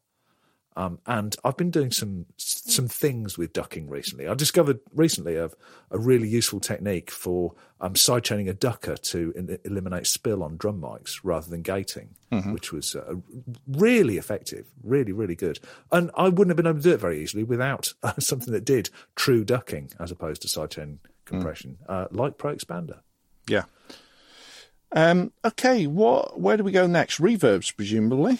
Um, 0.75 0.99
and 1.05 1.35
I've 1.45 1.55
been 1.55 1.71
doing 1.71 1.91
some 1.91 2.25
some 2.35 2.89
things 2.89 3.37
with 3.37 3.53
ducking 3.53 3.87
recently. 3.87 4.27
I 4.27 4.33
discovered 4.33 4.79
recently 4.93 5.37
a, 5.37 5.49
a 5.91 5.97
really 5.97 6.27
useful 6.27 6.59
technique 6.59 7.09
for 7.09 7.53
um, 7.79 7.93
sidechaining 7.93 8.49
a 8.49 8.53
ducker 8.53 8.97
to 8.97 9.33
in, 9.35 9.57
eliminate 9.63 10.07
spill 10.07 10.43
on 10.43 10.57
drum 10.57 10.81
mics 10.81 11.19
rather 11.23 11.49
than 11.49 11.61
gating, 11.61 12.15
mm-hmm. 12.33 12.51
which 12.51 12.73
was 12.73 12.97
uh, 12.97 13.13
really 13.65 14.17
effective, 14.17 14.65
really 14.83 15.13
really 15.13 15.35
good. 15.35 15.59
And 15.89 16.11
I 16.17 16.23
wouldn't 16.23 16.49
have 16.49 16.57
been 16.57 16.67
able 16.67 16.79
to 16.79 16.83
do 16.89 16.93
it 16.95 16.99
very 16.99 17.21
easily 17.21 17.43
without 17.43 17.93
uh, 18.03 18.13
something 18.19 18.51
that 18.51 18.65
did 18.65 18.89
true 19.15 19.45
ducking 19.45 19.91
as 20.01 20.11
opposed 20.11 20.41
to 20.41 20.49
sidechaining 20.49 20.97
compression, 21.25 21.77
mm. 21.87 21.93
uh, 21.93 22.07
like 22.11 22.37
Pro 22.37 22.55
Expander. 22.55 22.99
Yeah. 23.47 23.63
Um, 24.91 25.31
okay, 25.43 25.87
what? 25.87 26.39
Where 26.39 26.57
do 26.57 26.63
we 26.63 26.71
go 26.71 26.87
next? 26.87 27.19
Reverbs, 27.19 27.75
presumably. 27.75 28.39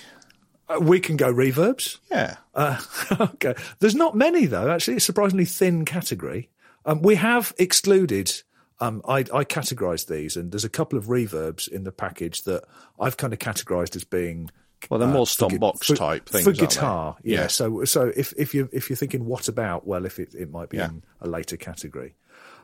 Uh, 0.70 0.80
we 0.80 1.00
can 1.00 1.18
go 1.18 1.34
reverbs. 1.34 1.98
Yeah. 2.12 2.38
Uh, 2.54 2.80
okay. 3.20 3.56
There's 3.80 3.96
not 3.96 4.16
many 4.16 4.46
though. 4.46 4.70
Actually, 4.70 4.96
it's 4.96 5.06
a 5.06 5.08
surprisingly 5.08 5.46
thin 5.46 5.86
category. 5.86 6.50
Um, 6.86 7.02
we 7.02 7.16
have 7.16 7.54
excluded. 7.58 8.32
Um, 8.80 9.02
I, 9.08 9.20
I 9.20 9.46
categorised 9.46 10.08
these, 10.08 10.36
and 10.36 10.52
there's 10.52 10.66
a 10.66 10.70
couple 10.70 10.98
of 10.98 11.06
reverbs 11.06 11.68
in 11.68 11.84
the 11.84 11.92
package 11.92 12.44
that 12.44 12.66
I've 13.00 13.18
kind 13.18 13.32
of 13.32 13.40
categorised 13.40 13.96
as 13.96 14.04
being 14.04 14.50
well, 14.90 15.00
they're 15.00 15.10
uh, 15.10 15.14
more 15.14 15.28
stomp 15.28 15.58
box 15.60 15.88
for, 15.88 15.96
type 15.96 16.28
things 16.28 16.44
for 16.44 16.52
guitar. 16.52 17.16
Yeah. 17.24 17.42
yeah. 17.42 17.48
So 17.48 17.86
so 17.86 18.12
if 18.16 18.34
if 18.38 18.54
you 18.54 18.70
if 18.72 18.90
you're 18.90 18.98
thinking 18.98 19.26
what 19.26 19.48
about, 19.48 19.88
well, 19.88 20.06
if 20.06 20.20
it 20.20 20.34
it 20.36 20.52
might 20.52 20.70
be 20.70 20.78
yeah. 20.78 20.88
in 20.88 21.04
a 21.22 21.28
later 21.28 21.58
category. 21.58 22.16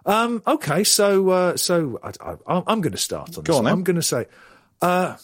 Um, 0.10 0.42
okay, 0.48 0.84
so 0.84 1.30
uh, 1.30 1.56
so 1.58 2.00
I, 2.04 2.12
I, 2.48 2.64
I'm 2.68 2.82
going 2.82 2.94
to 2.94 2.98
start 2.98 3.38
on 3.38 3.44
Go 3.44 3.54
this. 3.54 3.60
on. 3.60 3.68
I'm 3.68 3.84
going 3.84 3.96
to 3.98 4.02
say, 4.02 4.26
uh, 4.82 5.16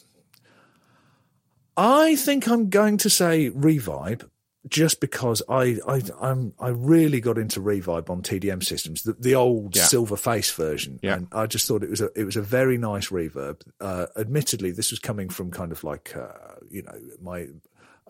I 1.78 2.16
think 2.16 2.48
I'm 2.48 2.70
going 2.70 2.98
to 3.00 3.10
say 3.10 3.50
Revibe 3.50 4.30
just 4.68 5.00
because 5.00 5.42
I 5.50 5.78
I 5.88 6.02
I'm 6.22 6.54
I 6.60 6.70
really 6.70 7.20
got 7.20 7.38
into 7.38 7.60
Revibe 7.62 8.10
on 8.10 8.22
TDM 8.22 8.64
systems, 8.64 9.04
the, 9.04 9.14
the 9.14 9.36
old 9.36 9.76
Yeah. 9.76 9.84
silver 9.84 10.16
face 10.18 10.52
version, 10.52 11.00
Yeah. 11.04 11.16
and 11.16 11.28
I 11.32 11.46
just 11.48 11.68
thought 11.68 11.84
it 11.84 11.90
was 11.90 12.02
a 12.02 12.10
it 12.16 12.24
was 12.24 12.36
a 12.38 12.42
very 12.42 12.78
nice 12.78 13.10
reverb. 13.10 13.62
Uh, 13.82 14.06
admittedly, 14.18 14.72
this 14.72 14.92
was 14.92 15.00
coming 15.00 15.30
from 15.30 15.52
kind 15.52 15.72
of 15.72 15.84
like 15.84 16.16
uh, 16.16 16.28
you 16.70 16.84
know 16.84 16.98
my. 17.22 17.48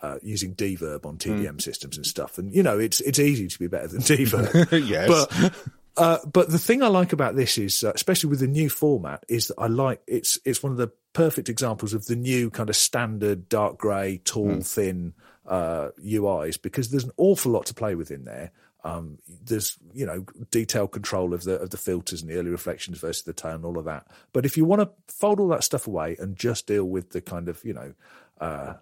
Uh, 0.02 0.20
using 0.22 0.52
D-Verb 0.54 1.06
on. 1.06 1.18
TDM 1.18 1.60
systems 1.62 1.96
and 1.96 2.06
stuff, 2.06 2.38
and 2.38 2.54
you 2.54 2.62
know 2.62 2.78
it's 2.78 3.00
it's 3.00 3.18
easy 3.18 3.48
to 3.48 3.58
be 3.58 3.68
better 3.68 3.88
than 3.88 4.02
D-Verb. 4.02 4.68
yes. 4.84 5.08
But 5.08 5.54
uh, 5.98 6.20
but 6.26 6.50
the 6.50 6.60
thing 6.60 6.84
I 6.84 6.88
like 6.88 7.14
about 7.14 7.36
this 7.36 7.58
is, 7.58 7.84
uh, 7.84 7.92
especially 7.96 8.30
with 8.30 8.40
the 8.40 8.48
new 8.48 8.70
format, 8.70 9.24
is 9.30 9.48
that 9.48 9.56
I 9.58 9.68
like 9.68 10.02
it's 10.08 10.40
it's 10.46 10.62
one 10.62 10.72
of 10.72 10.78
the 10.78 10.92
perfect 11.14 11.48
examples 11.48 11.94
of 11.94 12.06
the 12.06 12.16
new 12.16 12.50
kind 12.50 12.70
of 12.70 12.76
standard 12.76 13.48
dark 13.48 13.78
grey, 13.78 14.20
tall, 14.26 14.62
thin 14.62 15.14
uh, 15.48 15.90
UIs 16.04 16.62
because 16.62 16.90
there's 16.90 17.04
an 17.06 17.12
awful 17.18 17.52
lot 17.52 17.66
to 17.68 17.74
play 17.74 17.96
with 17.96 18.12
in 18.12 18.26
there. 18.26 18.52
Um, 18.84 19.18
there's 19.44 19.78
you 19.94 20.06
know 20.06 20.26
detailed 20.52 20.92
control 20.92 21.34
of 21.34 21.44
the 21.44 21.60
of 21.60 21.72
the 21.72 21.78
filters 21.78 22.22
and 22.22 22.30
the 22.30 22.38
early 22.38 22.52
reflections 22.52 23.00
versus 23.00 23.24
the 23.24 23.34
tone, 23.34 23.64
all 23.66 23.80
of 23.80 23.86
that. 23.86 24.08
But 24.34 24.46
if 24.46 24.58
you 24.58 24.66
want 24.66 24.82
to 24.82 24.90
fold 25.08 25.40
all 25.40 25.48
that 25.50 25.64
stuff 25.64 25.88
away 25.88 26.16
and 26.20 26.36
just 26.36 26.68
deal 26.68 26.86
with 26.86 27.12
the 27.12 27.22
kind 27.22 27.50
of 27.50 27.64
you 27.64 27.74
know 27.74 27.94
uh, 28.40 28.74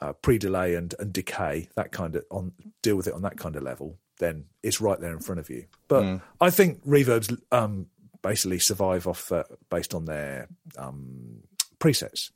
uh, 0.00 0.12
pre-delay 0.14 0.74
and, 0.74 0.94
and 0.98 1.12
decay, 1.12 1.68
that 1.74 1.92
kind 1.92 2.16
of 2.16 2.24
on 2.30 2.52
deal 2.82 2.96
with 2.96 3.06
it 3.06 3.14
on 3.14 3.22
that 3.22 3.38
kind 3.38 3.56
of 3.56 3.62
level, 3.62 3.96
then 4.18 4.44
it's 4.62 4.80
right 4.80 4.98
there 5.00 5.12
in 5.12 5.20
front 5.20 5.40
of 5.40 5.50
you. 5.50 5.66
But 5.88 6.20
I 6.40 6.50
think 6.50 6.84
reverbs 6.86 7.36
um, 7.52 7.86
basically 8.22 8.58
survive 8.58 9.06
off 9.06 9.30
uh, 9.32 9.44
based 9.70 9.94
on 9.94 10.04
their 10.06 10.48
um, 10.78 11.42
presets. 11.78 12.30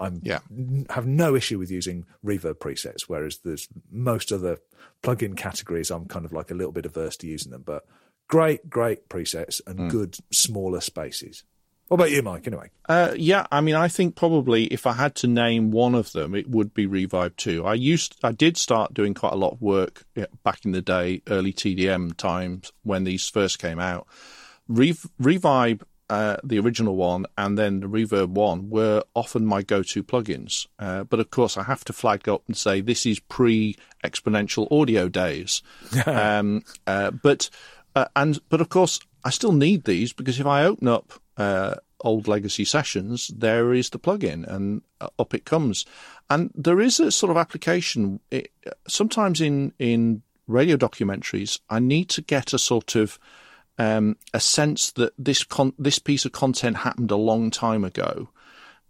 I'm 0.00 0.20
Yeah. 0.22 0.38
n- 0.50 0.86
have 0.90 1.06
no 1.06 1.34
issue 1.34 1.58
with 1.58 1.70
using 1.70 2.06
reverb 2.24 2.54
presets, 2.58 3.02
whereas 3.08 3.38
there's 3.44 3.68
most 3.90 4.30
other 4.32 4.58
plugin 5.02 5.36
categories 5.36 5.90
I'm 5.90 6.06
kind 6.06 6.24
of 6.24 6.32
like 6.32 6.50
a 6.50 6.54
little 6.54 6.72
bit 6.72 6.86
averse 6.86 7.16
to 7.18 7.26
using 7.26 7.50
them. 7.52 7.62
But 7.66 7.84
great, 8.28 8.70
great 8.70 9.08
presets 9.08 9.60
and 9.66 9.90
good 9.90 10.16
smaller 10.32 10.80
spaces. 10.80 11.44
What 11.88 11.96
about 11.96 12.10
you, 12.10 12.22
Mike? 12.22 12.46
Anyway, 12.46 12.70
Uh, 12.86 13.14
yeah, 13.16 13.46
I 13.50 13.62
mean, 13.62 13.74
I 13.74 13.88
think 13.88 14.14
probably 14.14 14.64
if 14.66 14.86
I 14.86 14.92
had 14.92 15.14
to 15.16 15.26
name 15.26 15.70
one 15.70 15.94
of 15.94 16.12
them, 16.12 16.34
it 16.34 16.48
would 16.48 16.74
be 16.74 16.86
Revibe 16.86 17.36
Two. 17.36 17.64
I 17.64 17.74
used, 17.74 18.16
I 18.22 18.32
did 18.32 18.58
start 18.58 18.92
doing 18.92 19.14
quite 19.14 19.32
a 19.32 19.36
lot 19.36 19.54
of 19.54 19.62
work 19.62 20.04
back 20.44 20.64
in 20.66 20.72
the 20.72 20.82
day, 20.82 21.22
early 21.28 21.52
TDM 21.52 22.14
times 22.16 22.72
when 22.82 23.04
these 23.04 23.28
first 23.28 23.58
came 23.58 23.78
out. 23.78 24.06
Rev- 24.68 25.06
Revibe, 25.18 25.80
uh, 26.10 26.36
the 26.44 26.58
original 26.58 26.96
one, 26.96 27.24
and 27.38 27.58
then 27.58 27.80
the 27.80 27.86
Reverb 27.86 28.28
one 28.28 28.68
were 28.68 29.02
often 29.14 29.46
my 29.46 29.62
go-to 29.62 30.02
plugins. 30.02 30.66
Uh, 30.78 31.04
but 31.04 31.20
of 31.20 31.30
course, 31.30 31.56
I 31.56 31.62
have 31.62 31.84
to 31.84 31.94
flag 31.94 32.28
up 32.28 32.42
and 32.46 32.56
say 32.56 32.82
this 32.82 33.06
is 33.06 33.18
pre-exponential 33.18 34.70
audio 34.70 35.08
days. 35.08 35.62
um, 36.06 36.64
uh, 36.86 37.10
but 37.10 37.48
uh, 37.94 38.06
and 38.14 38.38
but 38.48 38.60
of 38.60 38.68
course, 38.68 39.00
I 39.28 39.30
still 39.30 39.52
need 39.52 39.84
these 39.84 40.14
because 40.14 40.40
if 40.40 40.46
I 40.46 40.64
open 40.64 40.88
up 40.88 41.12
uh, 41.36 41.74
old 42.00 42.28
legacy 42.28 42.64
sessions, 42.64 43.28
there 43.28 43.74
is 43.74 43.90
the 43.90 43.98
plugin, 43.98 44.46
and 44.46 44.80
uh, 45.02 45.08
up 45.18 45.34
it 45.34 45.44
comes. 45.44 45.84
And 46.30 46.50
there 46.54 46.80
is 46.80 46.98
a 46.98 47.12
sort 47.12 47.30
of 47.30 47.36
application. 47.36 48.20
It, 48.30 48.50
sometimes 48.86 49.42
in 49.42 49.74
in 49.78 50.22
radio 50.46 50.78
documentaries, 50.78 51.60
I 51.68 51.78
need 51.78 52.08
to 52.08 52.22
get 52.22 52.54
a 52.54 52.58
sort 52.58 52.94
of 52.94 53.18
um, 53.76 54.16
a 54.32 54.40
sense 54.40 54.92
that 54.92 55.12
this 55.18 55.44
con- 55.44 55.74
this 55.78 55.98
piece 55.98 56.24
of 56.24 56.32
content 56.32 56.78
happened 56.78 57.10
a 57.10 57.16
long 57.16 57.50
time 57.50 57.84
ago. 57.84 58.30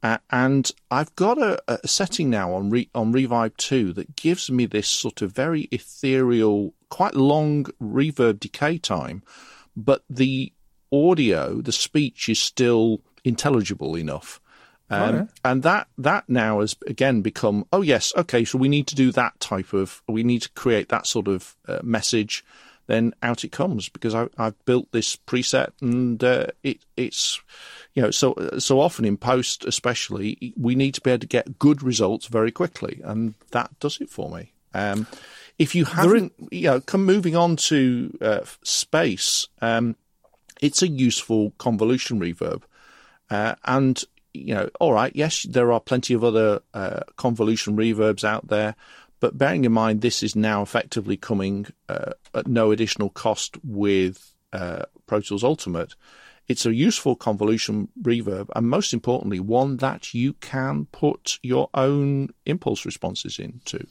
Uh, 0.05 0.19
and 0.31 0.71
I've 0.89 1.13
got 1.17 1.39
a, 1.39 1.61
a 1.67 1.89
setting 1.89 2.31
now 2.31 2.55
on 2.55 2.71
Re- 2.71 2.91
on 2.95 3.13
Revibe 3.13 3.57
2 3.57 3.93
that 3.95 4.15
gives 4.15 4.49
me 4.53 4.67
this 4.67 4.87
sort 4.87 5.21
of 5.21 5.33
very 5.33 5.63
ethereal, 5.73 6.75
quite 6.91 7.17
long 7.17 7.65
reverb 7.83 8.39
decay 8.39 8.79
time, 8.79 9.25
but 9.79 10.03
the 10.11 10.53
audio, 10.93 11.61
the 11.61 11.73
speech 11.73 12.29
is 12.29 12.39
still 12.39 13.01
intelligible 13.25 13.97
enough. 13.97 14.41
Um. 14.91 15.29
And 15.45 15.63
that 15.63 15.89
that 15.99 16.29
now 16.29 16.61
has 16.61 16.75
again 16.87 17.21
become 17.21 17.67
oh 17.75 17.83
yes 17.83 18.11
okay 18.17 18.47
so 18.47 18.57
we 18.57 18.71
need 18.71 18.87
to 18.87 18.95
do 18.95 19.13
that 19.13 19.39
type 19.39 19.75
of 19.75 20.03
we 20.09 20.23
need 20.23 20.43
to 20.43 20.51
create 20.53 20.89
that 20.89 21.07
sort 21.07 21.29
of 21.29 21.57
uh, 21.69 21.81
message 21.83 22.43
then 22.87 23.13
out 23.23 23.45
it 23.45 23.53
comes 23.53 23.91
because 23.91 24.15
I, 24.15 24.29
I've 24.39 24.65
built 24.65 24.91
this 24.93 25.15
preset 25.15 25.73
and 25.83 26.25
uh, 26.25 26.47
it 26.63 26.79
it's 26.97 27.39
you 27.95 28.01
know 28.01 28.11
so 28.11 28.35
so 28.59 28.81
often 28.81 29.05
in 29.05 29.19
post 29.19 29.67
especially 29.67 30.55
we 30.57 30.75
need 30.75 30.95
to 30.95 31.03
be 31.03 31.11
able 31.11 31.21
to 31.21 31.27
get 31.27 31.59
good 31.59 31.83
results 31.83 32.27
very 32.27 32.51
quickly 32.51 33.03
and 33.05 33.35
that 33.51 33.79
does 33.81 34.01
it 34.01 34.09
for 34.09 34.31
me. 34.31 34.53
Um, 34.75 35.07
if 35.59 35.75
you 35.75 35.85
haven't 35.85 36.33
you 36.51 36.69
know 36.69 36.81
come 36.81 37.05
moving 37.05 37.37
on 37.37 37.57
to 37.57 38.17
uh, 38.21 38.41
space, 38.63 39.47
um, 39.61 39.97
it's 40.61 40.83
a 40.83 40.89
useful 40.89 41.53
convolution 41.59 42.21
reverb. 42.21 42.63
Uh, 43.31 43.55
and 43.65 44.05
you 44.33 44.55
know, 44.55 44.71
all 44.81 44.93
right, 44.93 45.15
yes, 45.15 45.43
there 45.43 45.73
are 45.73 45.81
plenty 45.81 46.15
of 46.15 46.23
other 46.23 46.61
uh, 46.75 47.01
convolution 47.17 47.77
reverbs 47.77 48.25
out 48.25 48.49
there, 48.49 48.75
but 49.21 49.37
bearing 49.37 49.65
in 49.65 49.73
mind 49.73 50.01
this 50.01 50.23
is 50.23 50.37
now 50.37 50.63
effectively 50.63 51.17
coming 51.17 51.67
uh, 51.89 52.13
at 52.35 52.47
no 52.47 52.71
additional 52.71 53.11
cost 53.11 53.57
with 53.65 54.35
uh, 54.53 54.85
Pro 55.07 55.21
Tools 55.21 55.45
Ultimate, 55.45 55.95
it's 56.47 56.65
a 56.65 56.75
useful 56.75 57.15
convolution 57.15 57.89
reverb, 58.01 58.49
and 58.57 58.69
most 58.69 58.95
importantly, 58.95 59.39
one 59.39 59.77
that 59.79 60.15
you 60.15 60.33
can 60.35 60.87
put 60.87 61.39
your 61.43 61.69
own 61.75 62.31
impulse 62.47 62.87
responses 62.87 63.39
into. 63.39 63.87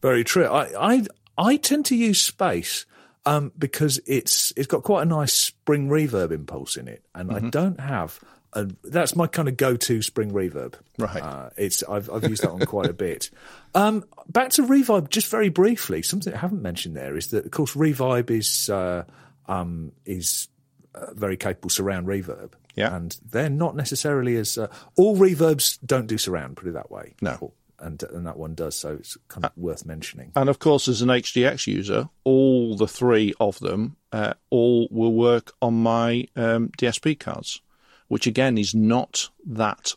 Very 0.00 0.24
true. 0.24 0.46
I 0.46 0.94
I, 0.94 1.06
I 1.36 1.56
tend 1.56 1.86
to 1.86 1.96
use 1.96 2.20
space 2.20 2.86
um, 3.26 3.52
because 3.58 4.00
it's 4.06 4.52
it's 4.56 4.66
got 4.66 4.82
quite 4.82 5.02
a 5.02 5.06
nice 5.06 5.32
spring 5.32 5.88
reverb 5.88 6.30
impulse 6.30 6.76
in 6.76 6.88
it, 6.88 7.04
and 7.14 7.32
I 7.32 7.40
don't 7.50 7.80
have. 7.80 8.18
A, 8.54 8.66
that's 8.82 9.14
my 9.14 9.26
kind 9.26 9.46
of 9.46 9.58
go-to 9.58 10.00
spring 10.00 10.30
reverb. 10.30 10.72
Right. 10.98 11.22
Uh, 11.22 11.50
it's 11.58 11.82
I've 11.82 12.10
I've 12.10 12.24
used 12.24 12.42
that 12.42 12.52
one 12.52 12.64
quite 12.64 12.88
a 12.88 12.94
bit. 12.94 13.28
Um, 13.74 14.04
back 14.26 14.50
to 14.52 14.62
revibe, 14.62 15.10
just 15.10 15.30
very 15.30 15.50
briefly. 15.50 16.02
Something 16.02 16.32
I 16.32 16.38
haven't 16.38 16.62
mentioned 16.62 16.96
there 16.96 17.14
is 17.16 17.28
that 17.28 17.44
of 17.44 17.50
course 17.50 17.74
revibe 17.74 18.30
is 18.30 18.70
uh, 18.70 19.04
um, 19.46 19.92
is 20.06 20.48
uh, 20.94 21.12
very 21.12 21.36
capable 21.36 21.68
surround 21.68 22.06
reverb. 22.06 22.52
Yeah. 22.74 22.94
and 22.94 23.16
they're 23.28 23.50
not 23.50 23.74
necessarily 23.74 24.36
as 24.36 24.56
uh, 24.56 24.68
all 24.96 25.16
reverbs 25.16 25.78
don't 25.84 26.06
do 26.06 26.16
surround. 26.16 26.56
Put 26.56 26.68
it 26.68 26.74
that 26.74 26.92
way. 26.92 27.16
No. 27.20 27.52
And 27.78 28.02
and 28.02 28.26
that 28.26 28.36
one 28.36 28.54
does. 28.54 28.74
So 28.74 28.94
it's 28.94 29.16
kind 29.28 29.44
of 29.44 29.52
worth 29.56 29.84
mentioning. 29.84 30.32
And 30.34 30.48
of 30.48 30.58
course, 30.58 30.88
as 30.88 31.02
an 31.02 31.08
HDX 31.08 31.66
user, 31.66 32.08
all 32.24 32.76
the 32.76 32.88
three 32.88 33.34
of 33.40 33.58
them 33.60 33.96
uh, 34.12 34.34
all 34.50 34.88
will 34.90 35.12
work 35.12 35.52
on 35.60 35.74
my 35.74 36.26
um, 36.36 36.70
DSP 36.78 37.18
cards, 37.18 37.60
which 38.08 38.26
again 38.26 38.58
is 38.58 38.74
not 38.74 39.30
that 39.46 39.94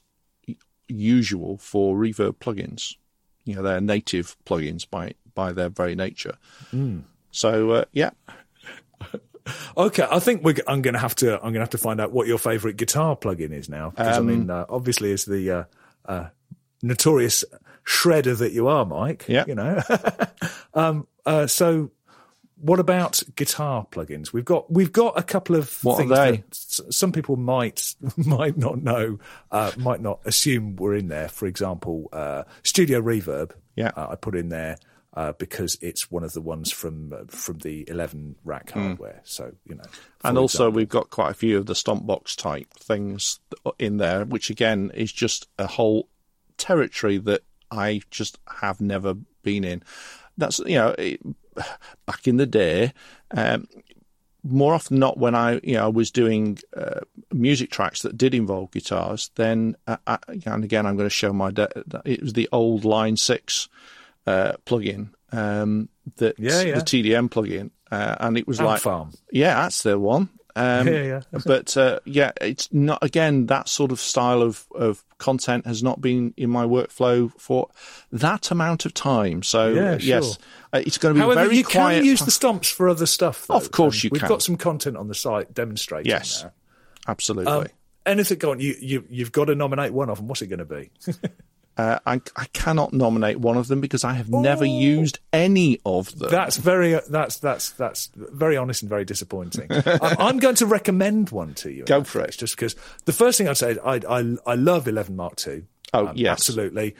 usual 0.87 1.57
for 1.57 1.95
reverb 1.95 2.35
plugins. 2.35 2.95
You 3.45 3.55
know, 3.55 3.63
they're 3.63 3.81
native 3.81 4.35
plugins 4.45 4.89
by 4.89 5.15
by 5.33 5.51
their 5.51 5.69
very 5.69 5.95
nature. 5.95 6.37
So 7.31 7.71
uh, 7.71 7.85
yeah, 7.93 8.11
Okay, 9.77 10.05
I 10.09 10.19
think 10.19 10.43
we're, 10.43 10.55
I'm 10.67 10.81
going 10.81 10.93
to 10.93 10.99
have 10.99 11.15
to. 11.15 11.35
I'm 11.35 11.41
going 11.41 11.55
to 11.55 11.61
have 11.61 11.71
to 11.71 11.77
find 11.77 11.99
out 11.99 12.11
what 12.11 12.27
your 12.27 12.37
favourite 12.37 12.77
guitar 12.77 13.15
plugin 13.15 13.51
is 13.51 13.69
now. 13.69 13.89
Because 13.89 14.17
I 14.17 14.21
mean, 14.21 14.49
uh, 14.49 14.65
obviously, 14.69 15.11
as 15.11 15.25
the 15.25 15.51
uh, 15.51 15.63
uh, 16.05 16.25
notorious 16.83 17.43
shredder 17.85 18.37
that 18.37 18.51
you 18.51 18.67
are, 18.67 18.85
Mike. 18.85 19.25
Yeah. 19.27 19.45
You 19.47 19.55
know. 19.55 19.81
um, 20.73 21.07
uh, 21.25 21.47
so, 21.47 21.91
what 22.57 22.79
about 22.79 23.21
guitar 23.35 23.87
plugins? 23.91 24.33
We've 24.33 24.45
got 24.45 24.71
we've 24.71 24.91
got 24.91 25.17
a 25.17 25.23
couple 25.23 25.55
of 25.55 25.83
What 25.83 25.99
are 26.01 26.07
they? 26.07 26.31
that 26.37 26.43
s- 26.51 26.81
some 26.89 27.11
people 27.11 27.35
might 27.35 27.95
might 28.17 28.57
not 28.57 28.81
know, 28.81 29.19
uh, 29.51 29.71
might 29.77 30.01
not 30.01 30.19
assume 30.25 30.75
were 30.75 30.95
in 30.95 31.07
there. 31.07 31.27
For 31.29 31.45
example, 31.47 32.09
uh, 32.13 32.43
Studio 32.63 33.01
Reverb. 33.01 33.51
Yeah. 33.75 33.91
uh, 33.95 34.09
I 34.11 34.15
put 34.15 34.35
in 34.35 34.49
there. 34.49 34.77
Uh, 35.13 35.33
because 35.33 35.77
it's 35.81 36.09
one 36.09 36.23
of 36.23 36.31
the 36.31 36.39
ones 36.39 36.71
from 36.71 37.11
uh, 37.11 37.17
from 37.27 37.57
the 37.57 37.83
11 37.89 38.37
rack 38.45 38.71
hardware, 38.71 39.19
so 39.25 39.51
you 39.67 39.75
know. 39.75 39.83
And 40.23 40.37
also 40.37 40.67
example. 40.67 40.75
we've 40.77 40.87
got 40.87 41.09
quite 41.09 41.31
a 41.31 41.33
few 41.33 41.57
of 41.57 41.65
the 41.65 41.75
stomp 41.75 42.07
box 42.07 42.33
type 42.33 42.73
things 42.75 43.41
in 43.77 43.97
there, 43.97 44.23
which 44.23 44.49
again 44.49 44.89
is 44.93 45.11
just 45.11 45.49
a 45.59 45.67
whole 45.67 46.07
territory 46.55 47.17
that 47.17 47.41
I 47.71 48.01
just 48.11 48.37
have 48.61 48.81
never 48.81 49.13
been 49.43 49.63
in. 49.63 49.81
That's 50.37 50.59
you 50.59 50.75
know, 50.75 50.95
it, 50.97 51.19
back 52.05 52.27
in 52.27 52.37
the 52.37 52.45
day, 52.45 52.93
um, 53.31 53.67
more 54.43 54.73
often 54.73 54.95
than 54.95 54.99
not, 55.01 55.17
when 55.17 55.35
I 55.35 55.59
you 55.63 55.75
know 55.75 55.89
was 55.89 56.11
doing 56.11 56.57
uh, 56.75 57.01
music 57.31 57.69
tracks 57.71 58.01
that 58.01 58.17
did 58.17 58.33
involve 58.33 58.71
guitars, 58.71 59.31
then 59.35 59.75
uh, 59.87 59.97
I, 60.07 60.17
and 60.45 60.63
again 60.63 60.85
I'm 60.85 60.97
going 60.97 61.09
to 61.09 61.13
show 61.15 61.31
my 61.33 61.51
de- 61.51 61.69
it 62.05 62.21
was 62.21 62.33
the 62.33 62.49
old 62.51 62.85
Line 62.85 63.17
Six 63.17 63.69
uh, 64.27 64.53
plugin 64.65 65.09
um, 65.31 65.89
that 66.17 66.37
Yeah, 66.39 66.61
yeah. 66.61 66.75
the 66.75 66.81
TDM 66.81 67.29
plugin, 67.29 67.71
uh, 67.91 68.15
and 68.19 68.37
it 68.37 68.47
was 68.47 68.59
Amp 68.59 68.67
like 68.67 68.81
Farm. 68.81 69.11
yeah, 69.31 69.61
that's 69.61 69.83
the 69.83 69.97
one. 69.99 70.29
Um, 70.55 70.87
Yeah, 70.87 71.03
yeah. 71.03 71.21
but 71.45 71.75
uh, 71.77 71.99
yeah, 72.05 72.31
it's 72.41 72.71
not 72.73 72.99
again 73.01 73.45
that 73.47 73.69
sort 73.69 73.91
of 73.91 73.99
style 73.99 74.41
of, 74.41 74.65
of 74.75 75.03
content 75.17 75.65
has 75.65 75.81
not 75.83 76.01
been 76.01 76.33
in 76.37 76.49
my 76.49 76.65
workflow 76.65 77.31
for 77.39 77.69
that 78.11 78.51
amount 78.51 78.85
of 78.85 78.93
time. 78.93 79.43
So 79.43 79.69
Yeah, 79.69 79.97
yes, 79.99 80.25
sure. 80.25 80.35
uh, 80.73 80.81
it's 80.85 80.97
going 80.97 81.13
to 81.15 81.19
be 81.19 81.21
However, 81.23 81.43
very 81.45 81.57
you 81.57 81.63
quiet. 81.63 81.97
can 81.97 82.05
use 82.05 82.21
the 82.21 82.31
stumps 82.31 82.69
for 82.69 82.89
other 82.89 83.05
stuff. 83.05 83.47
Though, 83.47 83.55
Of 83.55 83.71
course 83.71 84.03
you 84.03 84.09
We've 84.11 84.21
can. 84.21 84.29
got 84.29 84.41
some 84.41 84.57
content 84.57 84.97
on 84.97 85.07
the 85.07 85.15
site 85.15 85.53
demonstrating 85.53 86.09
Yes. 86.09 86.43
that. 86.43 86.53
Absolutely. 87.07 87.51
Um, 87.51 87.67
anything 88.05 88.37
go 88.37 88.51
on? 88.51 88.59
You, 88.59 88.75
you 88.79 89.03
you've 89.09 89.31
got 89.31 89.45
to 89.45 89.55
nominate 89.55 89.93
one 89.93 90.09
of 90.09 90.17
them. 90.17 90.27
What's 90.27 90.41
it 90.41 90.47
going 90.47 90.59
to 90.59 90.65
be? 90.65 90.89
uh, 91.81 91.99
I, 92.05 92.21
I 92.35 92.45
cannot 92.53 92.93
nominate 92.93 93.39
one 93.39 93.57
of 93.57 93.67
them 93.67 93.81
because 93.81 94.03
I 94.03 94.13
have 94.13 94.29
never 94.29 94.65
used 94.65 95.19
any 95.33 95.79
of 95.85 96.17
them. 96.17 96.29
That's 96.29 96.57
very 96.57 96.99
that's 97.09 97.37
that's 97.39 97.71
that's 97.71 98.09
very 98.15 98.55
honest 98.55 98.83
and 98.83 98.89
very 98.89 99.05
disappointing. 99.05 99.67
I'm, 99.85 100.17
I'm 100.19 100.39
going 100.39 100.55
to 100.55 100.65
recommend 100.65 101.31
one 101.31 101.53
to 101.55 101.71
you. 101.71 101.85
Go 101.85 102.03
for 102.03 102.21
it. 102.21 102.37
Just 102.37 102.55
because 102.55 102.75
the 103.05 103.13
first 103.13 103.37
thing 103.37 103.47
I'd 103.47 103.57
say, 103.57 103.71
is 103.71 103.79
I 103.79 103.99
I 104.07 104.35
I 104.45 104.55
love 104.55 104.87
11 104.87 105.15
Mark 105.15 105.35
II. 105.45 105.63
Oh, 105.93 106.11
yes. 106.15 106.31
absolutely. 106.31 106.95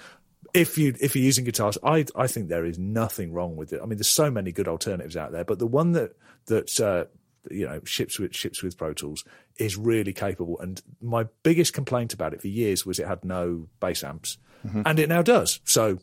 If 0.53 0.77
you 0.77 0.95
if 0.99 1.15
you're 1.15 1.25
using 1.25 1.45
guitars, 1.45 1.77
I 1.83 2.05
I 2.15 2.27
think 2.27 2.49
there 2.49 2.65
is 2.65 2.79
nothing 2.79 3.31
wrong 3.31 3.55
with 3.55 3.71
it. 3.73 3.81
I 3.81 3.85
mean, 3.85 3.97
there's 3.97 4.09
so 4.09 4.31
many 4.31 4.51
good 4.51 4.67
alternatives 4.67 5.15
out 5.15 5.31
there, 5.31 5.45
but 5.45 5.59
the 5.59 5.67
one 5.67 5.91
that 5.93 6.13
that 6.47 6.79
uh, 6.79 7.05
you 7.49 7.67
know 7.67 7.81
ships 7.85 8.19
with 8.19 8.35
ships 8.35 8.61
with 8.61 8.77
Pro 8.77 8.93
Tools 8.93 9.23
is 9.57 9.77
really 9.77 10.13
capable. 10.13 10.59
And 10.59 10.81
my 11.01 11.25
biggest 11.43 11.73
complaint 11.73 12.13
about 12.13 12.33
it 12.33 12.41
for 12.41 12.47
years 12.47 12.85
was 12.85 12.99
it 12.99 13.07
had 13.07 13.23
no 13.23 13.67
bass 13.79 14.03
amps, 14.03 14.37
Mm-hmm. 14.65 14.81
and 14.85 14.99
it 14.99 15.09
now 15.09 15.21
does. 15.21 15.59
So 15.65 15.99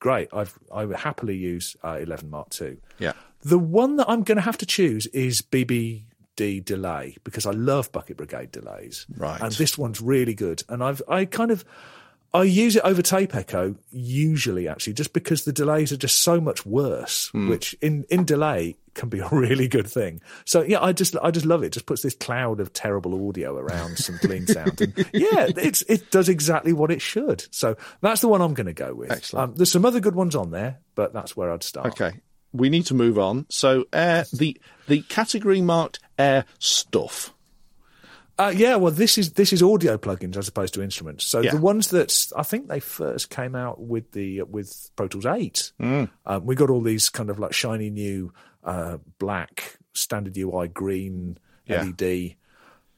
great. 0.00 0.28
I've 0.32 0.58
I 0.72 0.84
would 0.84 0.96
happily 0.96 1.36
use 1.36 1.76
uh, 1.82 1.98
11 2.00 2.30
Mark 2.30 2.48
II. 2.60 2.78
yeah. 2.98 3.12
The 3.42 3.58
one 3.58 3.96
that 3.96 4.08
I'm 4.08 4.22
going 4.22 4.36
to 4.36 4.42
have 4.42 4.56
to 4.58 4.66
choose 4.66 5.06
is 5.08 5.42
BBD 5.42 6.64
delay 6.64 7.16
because 7.24 7.44
I 7.44 7.50
love 7.50 7.92
Bucket 7.92 8.16
Brigade 8.16 8.50
delays. 8.50 9.06
Right. 9.14 9.40
And 9.40 9.52
this 9.52 9.76
one's 9.76 10.00
really 10.00 10.34
good. 10.34 10.62
And 10.68 10.82
I've 10.82 11.02
I 11.08 11.26
kind 11.26 11.50
of 11.50 11.64
I 12.34 12.42
use 12.42 12.74
it 12.76 12.82
over 12.84 13.00
tape 13.00 13.34
echo 13.34 13.76
usually 13.92 14.68
actually 14.68 14.92
just 14.94 15.12
because 15.12 15.44
the 15.44 15.52
delays 15.52 15.92
are 15.92 15.96
just 15.96 16.22
so 16.22 16.40
much 16.40 16.66
worse, 16.66 17.28
Hmm. 17.28 17.48
which 17.48 17.74
in 17.80 18.04
in 18.10 18.24
delay 18.24 18.76
can 18.94 19.08
be 19.08 19.20
a 19.20 19.28
really 19.32 19.68
good 19.68 19.86
thing. 19.86 20.20
So 20.44 20.62
yeah, 20.62 20.82
I 20.82 20.92
just 20.92 21.16
I 21.22 21.30
just 21.30 21.46
love 21.46 21.62
it. 21.62 21.66
it 21.66 21.72
just 21.72 21.86
puts 21.86 22.02
this 22.02 22.14
cloud 22.14 22.60
of 22.60 22.72
terrible 22.72 23.28
audio 23.28 23.56
around 23.56 23.98
some 23.98 24.18
clean 24.18 24.46
sound. 24.46 24.80
And 24.80 24.96
yeah, 25.12 25.46
it's 25.56 25.82
it 25.82 26.10
does 26.10 26.28
exactly 26.28 26.72
what 26.72 26.90
it 26.90 27.00
should. 27.00 27.46
So 27.52 27.76
that's 28.00 28.20
the 28.20 28.28
one 28.28 28.40
I'm 28.42 28.54
going 28.54 28.66
to 28.66 28.72
go 28.74 28.94
with. 28.94 29.10
Excellent. 29.12 29.50
Um, 29.50 29.56
there's 29.56 29.72
some 29.72 29.84
other 29.84 30.00
good 30.00 30.14
ones 30.14 30.34
on 30.36 30.50
there, 30.50 30.78
but 30.94 31.12
that's 31.12 31.36
where 31.36 31.52
I'd 31.52 31.62
start. 31.62 31.86
Okay. 31.88 32.20
We 32.52 32.68
need 32.68 32.86
to 32.86 32.94
move 32.94 33.18
on. 33.18 33.46
So 33.48 33.84
air 33.92 34.26
the 34.32 34.56
the 34.86 35.02
category 35.02 35.60
marked 35.60 35.98
air 36.18 36.44
stuff. 36.60 37.33
Uh, 38.38 38.52
yeah, 38.54 38.74
well, 38.76 38.90
this 38.90 39.16
is 39.16 39.32
this 39.34 39.52
is 39.52 39.62
audio 39.62 39.96
plugins 39.96 40.36
as 40.36 40.48
opposed 40.48 40.74
to 40.74 40.82
instruments. 40.82 41.24
So 41.24 41.40
Yeah. 41.40 41.52
the 41.52 41.60
ones 41.60 41.88
that 41.90 42.12
I 42.36 42.42
think 42.42 42.68
they 42.68 42.80
first 42.80 43.30
came 43.30 43.54
out 43.54 43.80
with 43.80 44.10
the 44.12 44.42
with 44.42 44.90
Pro 44.96 45.06
Tools 45.08 45.26
Eight, 45.26 45.72
Mm. 45.80 46.10
um, 46.26 46.44
we 46.44 46.54
got 46.56 46.68
all 46.70 46.80
these 46.80 47.08
kind 47.10 47.30
of 47.30 47.38
like 47.38 47.52
shiny 47.52 47.90
new 47.90 48.32
uh, 48.64 48.98
black 49.18 49.78
standard 49.92 50.36
UI 50.36 50.66
green 50.68 51.38
Yeah. 51.66 51.82
LED 51.84 52.36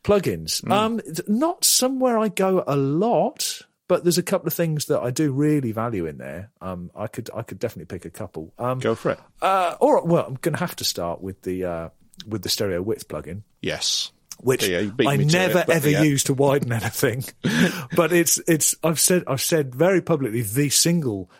plugins. 0.02 0.62
Mm. 0.62 0.72
Um, 0.72 1.00
not 1.28 1.64
somewhere 1.64 2.16
I 2.18 2.28
go 2.28 2.62
a 2.66 2.76
lot, 2.76 3.60
but 3.88 4.04
there's 4.04 4.18
a 4.18 4.22
couple 4.22 4.46
of 4.46 4.54
things 4.54 4.86
that 4.86 5.00
I 5.00 5.10
do 5.10 5.32
really 5.32 5.72
value 5.72 6.06
in 6.06 6.18
there. 6.18 6.50
Um, 6.60 6.90
I 6.94 7.08
could 7.08 7.28
I 7.34 7.42
could 7.42 7.58
definitely 7.58 7.86
pick 7.94 8.04
a 8.04 8.10
couple. 8.10 8.54
Um, 8.58 8.78
Go 8.78 8.94
for 8.94 9.10
it. 9.12 9.20
uh, 9.42 9.74
all 9.80 9.94
right, 9.94 10.06
well, 10.06 10.24
I'm 10.26 10.34
going 10.36 10.54
to 10.54 10.60
have 10.60 10.76
to 10.76 10.84
start 10.84 11.20
with 11.20 11.42
the 11.42 11.64
uh, 11.64 11.88
with 12.26 12.42
the 12.42 12.48
stereo 12.48 12.80
width 12.80 13.08
plugin 13.08 13.42
Yes. 13.60 14.12
Which 14.38 14.66
Yeah, 14.66 14.90
I 15.06 15.16
never 15.16 15.60
it, 15.60 15.68
ever 15.68 15.90
yeah. 15.90 16.02
use 16.02 16.24
to 16.24 16.34
widen 16.34 16.72
anything. 16.80 17.24
but 17.96 18.12
it's 18.12 18.38
it's 18.46 18.74
I've 18.82 19.00
said 19.00 19.24
I've 19.26 19.42
said 19.42 19.74
very 19.74 20.00
publicly 20.00 20.42
the 20.42 20.70
single 20.70 21.30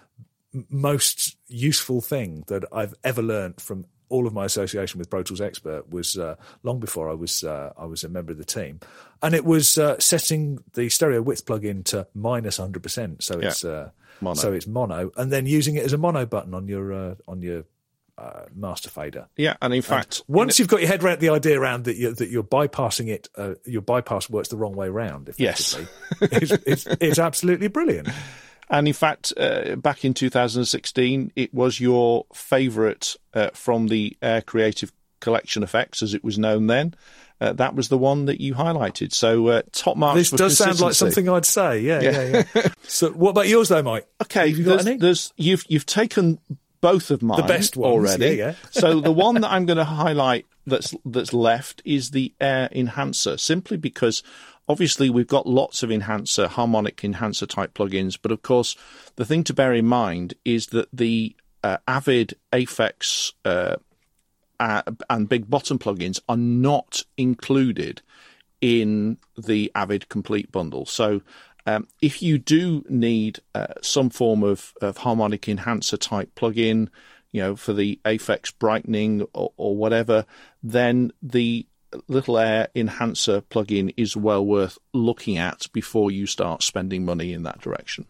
most 0.71 1.37
useful 1.49 2.01
thing 2.01 2.45
that 2.47 2.65
I've 2.73 2.95
ever 3.05 3.23
learned 3.23 3.61
from 3.61 3.85
all 4.09 4.27
of 4.27 4.33
my 4.33 4.45
association 4.45 4.99
with 4.99 5.11
Pro 5.11 5.23
Tools 5.23 5.41
Expert 5.41 5.91
was 5.91 6.17
uh, 6.17 6.37
long 6.63 6.79
before 6.79 7.11
I 7.11 7.15
was 7.15 7.43
uh, 7.45 7.73
I 7.77 7.87
was 7.87 8.05
a 8.05 8.09
member 8.09 8.33
of 8.33 8.39
the 8.39 8.45
team, 8.45 8.81
and 9.23 9.35
it 9.35 9.45
was 9.45 9.79
uh, 9.79 9.99
setting 9.99 10.63
the 10.75 10.89
stereo 10.89 11.23
width 11.23 11.45
plugin 11.45 11.85
to 11.87 12.07
minus 12.15 12.57
hundred 12.59 12.83
percent, 12.83 13.23
so 13.23 13.39
it's 13.39 13.65
uh, 13.65 13.91
Mono. 14.21 14.35
so 14.35 14.53
it's 14.53 14.67
mono, 14.67 15.11
and 15.17 15.33
then 15.33 15.47
using 15.47 15.75
it 15.77 15.85
as 15.85 15.93
a 15.93 15.99
mono 15.99 16.25
button 16.25 16.55
on 16.55 16.69
your 16.69 16.93
uh, 16.93 17.15
on 17.27 17.43
your 17.43 17.65
uh, 18.19 18.43
master 18.55 18.91
fader. 18.91 19.29
Yeah, 19.37 19.57
and 19.61 19.75
in 19.75 19.83
fact, 19.83 20.23
Once 20.27 20.59
you've 20.59 20.69
got 20.69 20.81
your 20.81 20.89
head 20.89 21.03
around 21.03 21.21
the 21.21 21.29
idea 21.31 21.61
around 21.61 21.85
that 21.85 21.97
you're, 21.97 22.15
that 22.15 22.29
you're 22.29 22.43
bypassing 22.43 23.09
it, 23.09 23.29
uh, 23.37 23.55
your 23.65 23.83
bypass 23.83 24.31
works 24.31 24.49
the 24.49 24.57
wrong 24.57 24.75
way 24.75 24.89
round. 24.89 25.31
Yes. 25.37 25.79
it's, 26.21 26.53
it's, 26.67 26.87
it's 27.01 27.19
absolutely 27.19 27.69
brilliant. 27.69 28.09
And 28.69 28.89
in 28.89 28.95
fact, 28.95 29.33
uh, 29.37 29.77
back 29.77 30.05
in 30.05 30.13
2016, 30.13 31.33
it 31.37 31.55
was 31.55 31.79
your 31.79 32.27
favourite 32.35 33.15
uh, 33.33 33.51
from 33.55 33.87
the 33.87 34.17
Air 34.21 34.43
Creative 34.43 34.91
Collection 35.21 35.63
effects, 35.63 36.03
as 36.03 36.15
it 36.15 36.25
was 36.25 36.37
known 36.39 36.67
then. 36.67 36.95
Uh, 37.41 37.53
that 37.53 37.75
was 37.75 37.89
the 37.91 37.99
one 37.99 38.25
that 38.25 38.41
you 38.41 38.55
highlighted. 38.55 39.13
So 39.13 39.49
uh, 39.49 39.63
top 39.71 39.97
marks. 39.97 40.17
This 40.17 40.31
does 40.31 40.59
sound 40.59 40.81
like 40.81 40.95
something 40.95 41.29
I'd 41.29 41.45
say. 41.45 41.81
Yeah, 41.81 42.01
yeah, 42.01 42.45
yeah. 42.55 42.69
so, 42.83 43.11
what 43.11 43.31
about 43.31 43.47
yours, 43.47 43.69
though, 43.69 43.83
Mike? 43.83 44.09
Okay, 44.23 44.49
Have 44.49 44.59
you 44.59 44.65
got 44.65 44.71
there's, 44.71 44.87
any? 44.87 44.97
there's 44.97 45.33
you've 45.37 45.65
you've 45.69 45.87
taken 45.87 46.39
both 46.81 47.11
of 47.11 47.23
mine, 47.23 47.47
best 47.47 47.77
ones, 47.77 47.93
already. 47.93 48.37
yeah, 48.37 48.49
yeah. 48.49 48.55
so 48.71 49.01
the 49.01 49.13
one 49.13 49.41
that 49.41 49.51
I'm 49.51 49.67
going 49.67 49.79
to 49.79 49.85
highlight 49.85 50.47
that's 50.67 50.95
that's 51.05 51.33
left 51.33 51.83
is 51.85 52.11
the 52.11 52.33
Air 52.41 52.69
Enhancer, 52.73 53.37
simply 53.37 53.77
because 53.77 54.23
obviously 54.69 55.11
we've 55.11 55.27
got 55.27 55.47
lots 55.47 55.83
of 55.83 55.91
enhancer, 55.91 56.49
harmonic 56.49 57.05
enhancer 57.05 57.47
type 57.47 57.75
plugins, 57.75 58.19
but 58.21 58.33
of 58.33 58.43
course 58.43 58.77
the 59.17 59.25
thing 59.25 59.45
to 59.45 59.55
bear 59.55 59.73
in 59.73 59.87
mind 59.87 60.35
is 60.45 60.69
that 60.69 60.89
the 60.93 61.35
uh, 61.63 61.79
Avid 61.89 62.35
Aphex 62.53 63.33
uh, 63.45 63.77
uh, 64.61 64.83
and 65.11 65.29
Big 65.29 65.49
Bottom 65.49 65.79
plugins 65.79 66.21
are 66.29 66.37
not 66.37 67.03
included 67.17 68.03
in 68.61 69.19
the 69.37 69.71
Avid 69.75 70.09
Complete 70.09 70.51
bundle. 70.51 70.87
So 70.87 71.23
um, 71.67 71.89
if 72.01 72.23
you 72.23 72.39
do 72.39 72.85
need 72.89 73.41
uh, 73.55 73.75
some 73.83 74.11
form 74.11 74.43
of, 74.43 74.73
of 74.81 74.99
harmonic 74.99 75.49
enhancer 75.49 75.97
type 75.97 76.35
plugin, 76.37 76.89
you 77.33 77.43
know, 77.43 77.57
for 77.57 77.73
the 77.73 78.01
Aphex 78.05 78.53
brightening 78.57 79.27
or, 79.35 79.53
or 79.57 79.77
whatever, 79.77 80.25
then 80.63 81.13
the 81.23 81.67
Little 82.09 82.39
Air 82.39 82.69
Enhancer 82.75 83.41
plugin 83.41 83.93
is 83.97 84.17
well 84.17 84.45
worth 84.45 84.79
looking 84.93 85.39
at 85.39 85.67
before 85.73 86.11
you 86.11 86.27
start 86.27 86.63
spending 86.63 87.05
money 87.05 87.33
in 87.33 87.43
that 87.43 87.61
direction. 87.61 88.07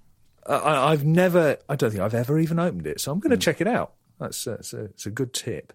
I, 0.46 0.92
I've 0.92 1.04
never, 1.04 1.58
I 1.68 1.76
don't 1.76 1.90
think 1.90 2.02
I've 2.02 2.14
ever 2.14 2.38
even 2.38 2.58
opened 2.58 2.86
it, 2.86 3.00
so 3.00 3.10
I'm 3.10 3.20
going 3.20 3.30
to 3.30 3.36
check 3.36 3.60
it 3.60 3.66
out. 3.66 3.94
That's, 4.20 4.46
it's, 4.46 4.72
a, 4.72 4.84
it's 4.84 5.06
a 5.06 5.10
good 5.10 5.32
tip. 5.32 5.72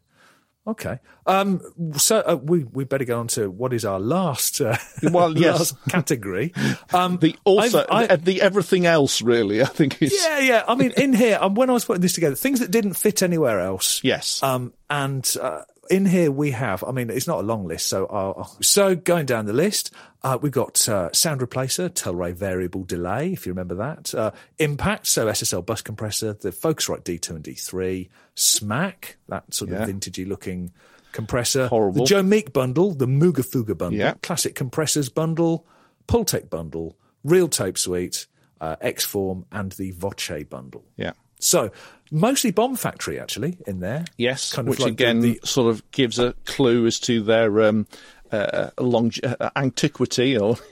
Okay. 0.67 0.99
Um, 1.25 1.59
so 1.97 2.19
uh, 2.19 2.35
we 2.35 2.63
we 2.65 2.83
better 2.83 3.03
go 3.05 3.19
on 3.19 3.27
to 3.29 3.49
what 3.49 3.73
is 3.73 3.83
our 3.83 3.99
last 3.99 4.61
uh, 4.61 4.77
Well, 5.03 5.35
yes. 5.37 5.57
last 5.57 5.75
category. 5.89 6.53
Um, 6.93 7.17
The 7.17 7.35
also 7.45 7.79
the, 7.89 8.19
the 8.21 8.41
everything 8.43 8.85
else 8.85 9.21
really, 9.23 9.61
I 9.63 9.65
think 9.65 10.01
is 10.01 10.13
Yeah, 10.13 10.39
yeah. 10.39 10.63
I 10.67 10.75
mean, 10.75 10.91
in 10.97 11.13
here, 11.13 11.39
um, 11.41 11.55
when 11.55 11.69
I 11.71 11.73
was 11.73 11.85
putting 11.85 12.01
this 12.01 12.13
together, 12.13 12.35
things 12.35 12.59
that 12.59 12.69
didn't 12.69 12.93
fit 12.93 13.23
anywhere 13.23 13.59
else. 13.59 14.01
yes. 14.03 14.41
Um, 14.43 14.73
and 14.89 15.35
uh, 15.41 15.61
in 15.91 16.05
here 16.05 16.31
we 16.31 16.51
have, 16.51 16.83
I 16.83 16.91
mean, 16.91 17.09
it's 17.11 17.27
not 17.27 17.39
a 17.39 17.43
long 17.43 17.67
list. 17.67 17.87
So, 17.87 18.05
I'll, 18.07 18.57
so 18.61 18.95
going 18.95 19.25
down 19.27 19.45
the 19.45 19.53
list, 19.53 19.91
uh, 20.23 20.37
we've 20.41 20.51
got 20.51 20.87
uh, 20.89 21.11
sound 21.11 21.41
replacer, 21.41 21.91
Tel-Ray 21.93 22.31
variable 22.31 22.83
delay, 22.83 23.33
if 23.33 23.45
you 23.45 23.51
remember 23.51 23.75
that. 23.75 24.13
Uh, 24.15 24.31
impact, 24.57 25.07
so 25.07 25.27
SSL 25.27 25.65
bus 25.65 25.81
compressor, 25.81 26.33
the 26.33 26.51
Focusrite 26.51 27.03
D2 27.03 27.29
and 27.31 27.43
D3, 27.43 28.09
Smack, 28.35 29.17
that 29.27 29.53
sort 29.53 29.71
Yeah. 29.71 29.83
of 29.83 29.89
vintagey 29.89 30.27
looking 30.27 30.71
compressor. 31.11 31.67
Horrible. 31.67 32.01
The 32.01 32.07
Joe 32.07 32.23
Meek 32.23 32.53
bundle, 32.53 32.93
the 32.93 33.05
Moogerfooger 33.07 33.77
bundle, 33.77 33.99
Yeah. 33.99 34.13
classic 34.23 34.55
compressors 34.55 35.09
bundle, 35.09 35.67
Pultec 36.07 36.49
bundle, 36.49 36.97
Real 37.23 37.47
Tape 37.47 37.77
Suite, 37.77 38.27
uh, 38.59 38.75
X-Form, 38.81 39.45
and 39.51 39.71
the 39.73 39.91
Voce 39.91 40.43
bundle. 40.49 40.85
yeah. 40.95 41.11
So 41.41 41.71
mostly 42.11 42.51
Bomb 42.51 42.75
Factory 42.75 43.19
actually 43.19 43.57
in 43.67 43.79
there. 43.81 44.05
Yes, 44.17 44.53
Kind 44.53 44.67
of 44.67 44.71
which 44.71 44.79
like 44.79 44.91
again 44.93 45.19
the- 45.21 45.39
sort 45.43 45.69
of 45.69 45.89
gives 45.91 46.17
a 46.19 46.33
clue 46.45 46.85
as 46.85 46.99
to 47.01 47.21
their 47.21 47.63
um, 47.63 47.87
uh, 48.31 48.69
long 48.79 49.11
uh, 49.23 49.49
antiquity, 49.55 50.37
or 50.37 50.55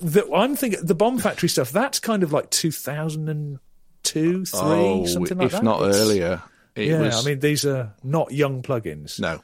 The, 0.00 0.28
I'm 0.34 0.56
thinking 0.56 0.80
the 0.84 0.94
Bomb 0.94 1.18
Factory 1.18 1.48
stuff. 1.48 1.70
That's 1.70 2.00
kind 2.00 2.22
of 2.22 2.32
like 2.32 2.50
2002, 2.50 4.44
three, 4.44 4.44
something 4.44 5.38
like 5.38 5.42
Oh, 5.42 5.46
if 5.46 5.52
that. 5.52 5.62
not 5.62 5.82
It's- 5.82 5.96
earlier. 5.96 6.42
It 6.74 6.88
Yeah, 6.88 7.00
was, 7.00 7.26
I 7.26 7.28
mean 7.30 7.40
these 7.40 7.66
are 7.66 7.92
not 8.04 8.30
young 8.32 8.62
plugins. 8.62 9.18
no. 9.20 9.42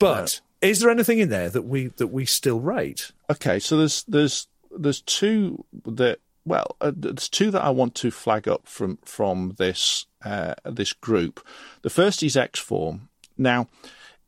But 0.00 0.40
is 0.60 0.80
there 0.80 0.90
anything 0.90 1.18
in 1.20 1.28
there 1.28 1.48
that 1.48 1.62
we 1.62 1.86
that 1.96 2.08
we 2.08 2.26
still 2.26 2.58
rate? 2.60 3.12
Okay, 3.30 3.58
so 3.60 3.76
there's 3.78 4.02
there's 4.08 4.48
there's 4.76 5.00
two 5.02 5.64
that 5.86 6.18
well, 6.44 6.76
uh, 6.80 6.92
there's 6.94 7.28
two 7.28 7.50
that 7.50 7.64
I 7.64 7.70
want 7.70 7.94
to 7.96 8.10
flag 8.10 8.48
up 8.48 8.66
from 8.66 8.98
from 9.04 9.54
this 9.58 10.06
uh, 10.24 10.54
this 10.64 10.92
group. 10.92 11.46
The 11.82 11.90
first 11.90 12.22
is 12.22 12.36
Xform. 12.36 13.08
Now, 13.36 13.68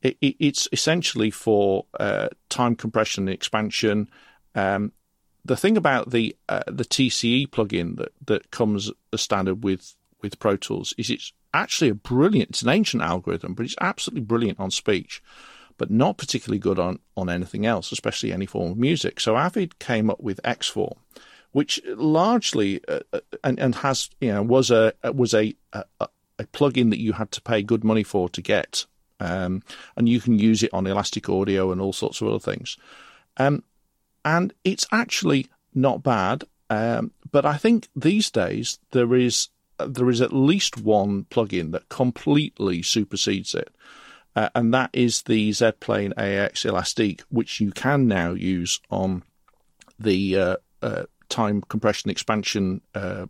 it, 0.01 0.17
it, 0.21 0.35
it's 0.39 0.67
essentially 0.71 1.31
for 1.31 1.85
uh, 1.99 2.29
time 2.49 2.75
compression 2.75 3.27
and 3.27 3.33
expansion. 3.33 4.09
Um, 4.55 4.91
the 5.45 5.57
thing 5.57 5.77
about 5.77 6.11
the 6.11 6.35
uh, 6.49 6.63
the 6.67 6.85
TCE 6.85 7.49
plugin 7.49 7.97
that, 7.97 8.13
that 8.25 8.51
comes 8.51 8.91
as 9.13 9.21
standard 9.21 9.63
with 9.63 9.95
with 10.21 10.39
Pro 10.39 10.57
Tools 10.57 10.93
is 10.97 11.09
it's 11.09 11.33
actually 11.53 11.89
a 11.89 11.95
brilliant. 11.95 12.49
It's 12.49 12.61
an 12.61 12.69
ancient 12.69 13.03
algorithm, 13.03 13.53
but 13.53 13.65
it's 13.65 13.75
absolutely 13.79 14.25
brilliant 14.25 14.59
on 14.59 14.71
speech, 14.71 15.21
but 15.77 15.91
not 15.91 16.17
particularly 16.17 16.59
good 16.59 16.79
on 16.79 16.99
on 17.15 17.29
anything 17.29 17.65
else, 17.65 17.91
especially 17.91 18.33
any 18.33 18.45
form 18.45 18.71
of 18.71 18.77
music. 18.77 19.19
So 19.19 19.37
Avid 19.37 19.79
came 19.79 20.09
up 20.09 20.19
with 20.19 20.41
Xform, 20.43 20.97
which 21.57 21.81
largely 21.87 22.79
uh, 22.87 22.99
uh 23.11 23.19
and, 23.43 23.57
and 23.57 23.73
has 23.73 24.11
you 24.21 24.31
know 24.31 24.43
was 24.43 24.69
a 24.69 24.93
was 25.11 25.33
a, 25.33 25.55
a 25.73 26.07
a 26.37 26.43
plugin 26.43 26.91
that 26.91 26.99
you 26.99 27.13
had 27.13 27.31
to 27.31 27.41
pay 27.41 27.63
good 27.63 27.83
money 27.83 28.03
for 28.03 28.29
to 28.29 28.43
get, 28.43 28.85
um, 29.19 29.63
and 29.95 30.07
you 30.07 30.19
can 30.21 30.37
use 30.37 30.61
it 30.61 30.71
on 30.71 30.85
Elastic 30.85 31.27
Audio 31.27 31.71
and 31.71 31.81
all 31.81 31.93
sorts 31.93 32.21
of 32.21 32.27
other 32.27 32.37
things. 32.37 32.77
Um, 33.37 33.63
and 34.23 34.53
it's 34.63 34.85
actually 34.91 35.47
not 35.73 36.03
bad. 36.03 36.43
Um, 36.69 37.09
but 37.31 37.43
I 37.43 37.57
think 37.57 37.87
these 37.95 38.29
days 38.29 38.77
there 38.91 39.15
is 39.15 39.49
there 39.79 40.11
is 40.11 40.21
at 40.21 40.31
least 40.31 40.77
one 40.77 41.25
plugin 41.31 41.71
that 41.71 41.89
completely 41.89 42.83
supersedes 42.83 43.55
it, 43.55 43.73
uh, 44.35 44.49
and 44.53 44.71
that 44.75 44.91
is 44.93 45.23
the 45.23 45.51
Z-Plane 45.53 46.13
AX 46.17 46.65
Elastique, 46.65 47.23
which 47.29 47.59
you 47.59 47.71
can 47.71 48.07
now 48.07 48.33
use 48.33 48.79
on 48.91 49.23
the 49.99 50.37
uh, 50.37 50.55
uh, 50.83 51.05
time 51.29 51.61
compression 51.61 52.09
expansion 52.09 52.81
uh, 52.95 53.27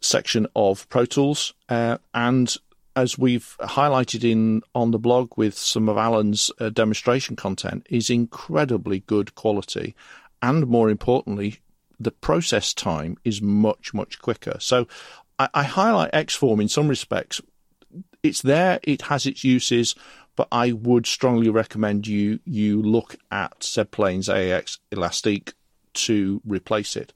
section 0.00 0.46
of 0.54 0.88
Pro 0.88 1.04
Tools, 1.04 1.54
uh, 1.68 1.98
and 2.14 2.54
as 2.94 3.18
we've 3.18 3.56
highlighted 3.60 4.24
in 4.24 4.62
on 4.74 4.90
the 4.90 4.98
blog 4.98 5.32
with 5.36 5.56
some 5.56 5.88
of 5.88 5.98
Alan's 5.98 6.50
uh, 6.58 6.70
demonstration 6.70 7.36
content, 7.36 7.86
is 7.90 8.08
incredibly 8.10 9.00
good 9.00 9.34
quality, 9.34 9.94
and 10.42 10.66
more 10.66 10.88
importantly, 10.90 11.60
the 12.00 12.10
process 12.10 12.74
time 12.74 13.16
is 13.24 13.40
much 13.40 13.94
much 13.94 14.20
quicker. 14.20 14.56
So 14.60 14.86
I, 15.38 15.48
I 15.54 15.62
highlight 15.64 16.12
Xform 16.12 16.60
in 16.60 16.68
some 16.68 16.88
respects. 16.88 17.40
It's 18.22 18.42
there, 18.42 18.80
it 18.82 19.02
has 19.02 19.26
its 19.26 19.44
uses, 19.44 19.94
but 20.34 20.48
I 20.52 20.72
would 20.72 21.06
strongly 21.06 21.48
recommend 21.48 22.06
you 22.06 22.40
you 22.44 22.82
look 22.82 23.16
at 23.30 23.62
Z-Plane's 23.62 24.28
AX 24.28 24.78
Elastique 24.92 25.54
to 25.96 26.40
replace 26.46 26.96
it. 26.96 27.12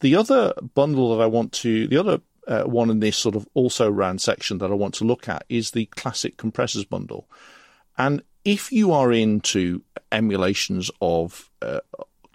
The 0.00 0.16
other 0.16 0.52
bundle 0.74 1.16
that 1.16 1.22
I 1.22 1.26
want 1.26 1.52
to, 1.52 1.88
the 1.88 1.96
other 1.96 2.20
uh, 2.46 2.64
one 2.64 2.90
in 2.90 3.00
this 3.00 3.16
sort 3.16 3.34
of 3.34 3.48
also 3.54 3.90
ran 3.90 4.18
section 4.18 4.58
that 4.58 4.70
I 4.70 4.74
want 4.74 4.94
to 4.94 5.04
look 5.04 5.28
at 5.28 5.44
is 5.48 5.70
the 5.70 5.86
classic 5.86 6.36
compressors 6.36 6.84
bundle. 6.84 7.28
And 7.98 8.22
if 8.44 8.70
you 8.70 8.92
are 8.92 9.12
into 9.12 9.82
emulations 10.12 10.90
of 11.00 11.50
uh, 11.62 11.80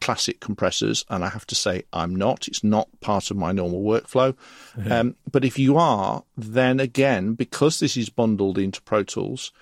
classic 0.01 0.39
compressors, 0.39 1.05
and 1.09 1.23
I 1.23 1.29
have 1.29 1.45
to 1.47 1.55
say 1.55 1.83
I'm 1.93 2.15
not, 2.15 2.47
it's 2.47 2.63
not 2.63 2.89
part 2.99 3.31
of 3.31 3.37
my 3.37 3.51
normal 3.51 3.83
workflow. 3.83 4.35
Mm-hmm. 4.75 4.91
Um, 4.91 5.15
but 5.31 5.45
if 5.45 5.57
you 5.57 5.77
are, 5.77 6.23
then 6.35 6.79
again, 6.79 7.33
because 7.33 7.79
this 7.79 7.95
is 7.95 8.09
bundled 8.09 8.57
into 8.57 8.81
Pro 8.81 9.03
Tools, 9.03 9.53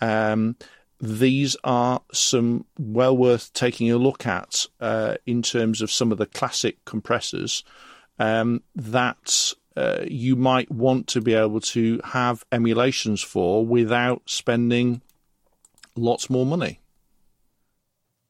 um, 0.00 0.56
these 1.02 1.56
are 1.64 2.00
some 2.12 2.64
well 2.78 3.16
worth 3.16 3.52
taking 3.52 3.90
a 3.90 3.96
look 3.96 4.24
at 4.24 4.66
uh, 4.80 5.16
in 5.26 5.42
terms 5.42 5.82
of 5.82 5.90
some 5.90 6.12
of 6.12 6.18
the 6.18 6.26
classic 6.26 6.82
compressors 6.84 7.64
um, 8.20 8.62
that 8.76 9.52
uh, 9.76 10.04
you 10.06 10.36
might 10.36 10.70
want 10.70 11.08
to 11.08 11.20
be 11.20 11.34
able 11.34 11.60
to 11.60 12.00
have 12.04 12.44
emulations 12.52 13.20
for 13.20 13.66
without 13.66 14.22
spending 14.26 15.02
lots 15.96 16.30
more 16.30 16.46
money. 16.46 16.78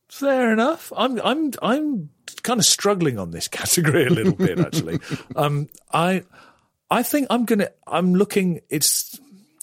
Fair 0.09 0.51
enough. 0.51 0.93
I'm 0.97 1.21
I'm 1.21 1.53
I'm 1.61 2.11
kind 2.43 2.59
of 2.59 2.65
struggling 2.65 3.19
on 3.19 3.33
this 3.33 3.49
category 3.49 4.07
a 4.07 4.11
little 4.11 4.35
bit 4.35 4.59
actually. 4.59 4.99
Um, 5.37 5.69
I 5.93 6.23
I 6.91 7.03
think 7.03 7.27
I'm 7.29 7.45
gonna 7.45 7.69
I'm 7.87 8.15
looking. 8.15 8.63
It's 8.71 9.21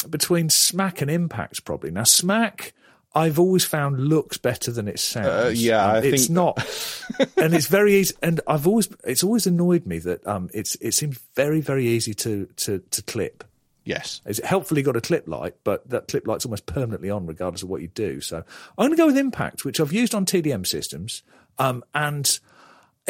between 0.08 0.52
Smack 0.52 1.02
and 1.02 1.10
Impact 1.10 1.66
probably. 1.66 1.90
Now 1.90 2.04
Smack 2.04 2.74
I've 3.16 3.40
always 3.40 3.66
found 3.66 4.00
looks 4.00 4.38
better 4.38 4.72
than 4.72 4.88
it 4.88 5.00
sounds. 5.00 5.28
Uh, 5.28 5.52
yeah, 5.54 5.86
I 5.86 5.98
it's 6.00 6.28
think... 6.28 6.36
not, 6.36 6.58
and 7.38 7.54
it's 7.54 7.68
very 7.68 7.96
easy. 7.96 8.16
And 8.22 8.40
I've 8.48 8.68
always 8.68 8.88
it's 9.04 9.24
always 9.24 9.48
annoyed 9.48 9.86
me 9.86 10.00
that 10.00 10.26
um 10.28 10.50
it's 10.54 10.76
it 10.76 10.94
seems 10.94 11.20
very 11.36 11.62
very 11.62 11.88
easy 11.88 12.14
to 12.16 12.46
to 12.58 12.80
to 12.92 13.02
clip. 13.02 13.44
Yes, 13.84 14.22
it's 14.26 14.44
helpfully 14.44 14.84
got 14.84 14.96
a 14.96 15.02
clip 15.02 15.28
light, 15.28 15.56
but 15.64 15.90
that 15.90 16.08
clip 16.08 16.28
light's 16.28 16.46
almost 16.46 16.68
permanently 16.68 17.10
on 17.10 17.26
regardless 17.26 17.64
of 17.64 17.70
what 17.70 17.82
you 17.82 17.88
do. 17.88 18.22
So 18.22 18.38
I'm 18.38 18.44
going 18.78 18.92
to 18.92 18.98
go 18.98 19.08
with 19.08 19.18
Impact, 19.18 19.66
which 19.66 19.80
I've 19.80 19.94
used 19.94 20.14
on 20.14 20.26
TDM 20.26 20.68
systems, 20.68 21.24
um 21.58 21.84
and 21.96 22.40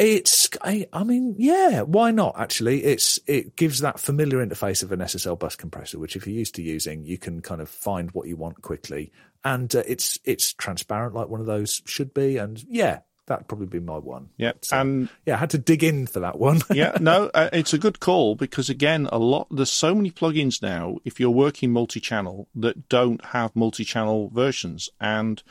it's, 0.00 0.48
I, 0.62 0.86
I, 0.94 1.04
mean, 1.04 1.34
yeah, 1.38 1.82
why 1.82 2.10
not? 2.10 2.38
Actually, 2.38 2.84
it's 2.84 3.20
it 3.26 3.54
gives 3.56 3.80
that 3.80 4.00
familiar 4.00 4.44
interface 4.44 4.82
of 4.82 4.92
an 4.92 5.00
SSL 5.00 5.38
bus 5.38 5.56
compressor, 5.56 5.98
which 5.98 6.16
if 6.16 6.26
you're 6.26 6.36
used 6.36 6.54
to 6.54 6.62
using, 6.62 7.04
you 7.04 7.18
can 7.18 7.42
kind 7.42 7.60
of 7.60 7.68
find 7.68 8.10
what 8.12 8.26
you 8.26 8.34
want 8.34 8.62
quickly, 8.62 9.12
and 9.44 9.74
uh, 9.74 9.82
it's 9.86 10.18
it's 10.24 10.54
transparent 10.54 11.14
like 11.14 11.28
one 11.28 11.40
of 11.40 11.46
those 11.46 11.82
should 11.84 12.14
be, 12.14 12.38
and 12.38 12.64
yeah, 12.66 13.00
that'd 13.26 13.46
probably 13.46 13.66
be 13.66 13.78
my 13.78 13.98
one. 13.98 14.30
Yeah, 14.38 14.52
so, 14.62 14.80
and 14.80 15.10
yeah, 15.26 15.34
I 15.34 15.38
had 15.38 15.50
to 15.50 15.58
dig 15.58 15.84
in 15.84 16.06
for 16.06 16.20
that 16.20 16.38
one. 16.38 16.62
yeah, 16.72 16.96
no, 17.00 17.30
uh, 17.34 17.50
it's 17.52 17.74
a 17.74 17.78
good 17.78 18.00
call 18.00 18.36
because 18.36 18.70
again, 18.70 19.06
a 19.12 19.18
lot 19.18 19.48
there's 19.50 19.70
so 19.70 19.94
many 19.94 20.10
plugins 20.10 20.62
now. 20.62 20.96
If 21.04 21.20
you're 21.20 21.28
working 21.28 21.72
multi-channel 21.72 22.48
that 22.54 22.88
don't 22.88 23.22
have 23.26 23.54
multi-channel 23.54 24.30
versions, 24.32 24.88
and 24.98 25.42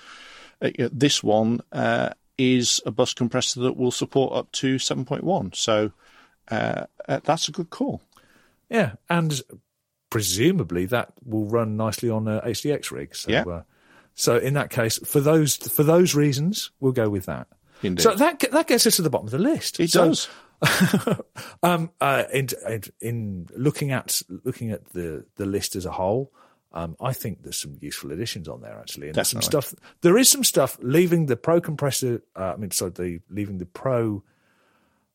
uh, 0.59 0.71
this 0.91 1.23
one 1.23 1.61
uh, 1.71 2.09
is 2.39 2.81
a 2.85 2.91
bus 2.91 3.13
compressor 3.13 3.59
that 3.59 3.75
will 3.75 3.91
support 3.91 4.33
up 4.33 4.51
to 4.53 4.77
7.1. 4.77 5.53
So 5.55 5.91
uh, 6.49 6.85
uh, 7.07 7.19
that's 7.23 7.49
a 7.49 7.51
good 7.51 7.69
call. 7.69 8.01
Yeah, 8.69 8.93
and 9.09 9.41
presumably 10.09 10.85
that 10.85 11.11
will 11.25 11.45
run 11.45 11.75
nicely 11.75 12.09
on 12.09 12.27
a 12.27 12.41
HDX 12.41 12.91
rig. 12.91 13.15
So, 13.15 13.29
yeah. 13.29 13.43
Uh, 13.43 13.63
so 14.15 14.37
in 14.37 14.53
that 14.53 14.69
case, 14.69 14.99
for 14.99 15.19
those 15.19 15.57
for 15.57 15.83
those 15.83 16.15
reasons, 16.15 16.71
we'll 16.79 16.91
go 16.91 17.09
with 17.09 17.25
that. 17.25 17.47
Indeed. 17.83 18.03
So 18.03 18.15
that 18.15 18.39
that 18.51 18.67
gets 18.67 18.87
us 18.87 18.97
to 18.97 19.01
the 19.01 19.09
bottom 19.09 19.27
of 19.27 19.31
the 19.31 19.39
list. 19.39 19.79
It 19.79 19.91
so, 19.91 20.07
does. 20.07 20.29
um, 21.63 21.89
uh, 22.01 22.23
in, 22.33 22.49
in, 22.99 23.47
looking 23.55 23.91
at 23.91 24.21
looking 24.43 24.71
at 24.71 24.89
the 24.89 25.25
the 25.35 25.45
list 25.45 25.75
as 25.75 25.85
a 25.85 25.91
whole, 25.91 26.31
um, 26.71 26.95
I 27.01 27.13
think 27.13 27.41
there's 27.41 27.59
some 27.59 27.77
useful 27.81 28.11
additions 28.11 28.47
on 28.47 28.61
there 28.61 28.77
actually, 28.79 29.07
and 29.07 29.15
there's 29.15 29.29
some 29.29 29.41
stuff. 29.41 29.73
There 30.01 30.17
is 30.17 30.29
some 30.29 30.43
stuff 30.43 30.77
leaving 30.81 31.25
the 31.25 31.35
Pro 31.35 31.59
compressor. 31.59 32.21
Uh, 32.35 32.53
I 32.53 32.55
mean, 32.57 32.71
sorry, 32.71 32.91
the 32.91 33.19
leaving 33.29 33.57
the 33.57 33.65
Pro 33.65 34.23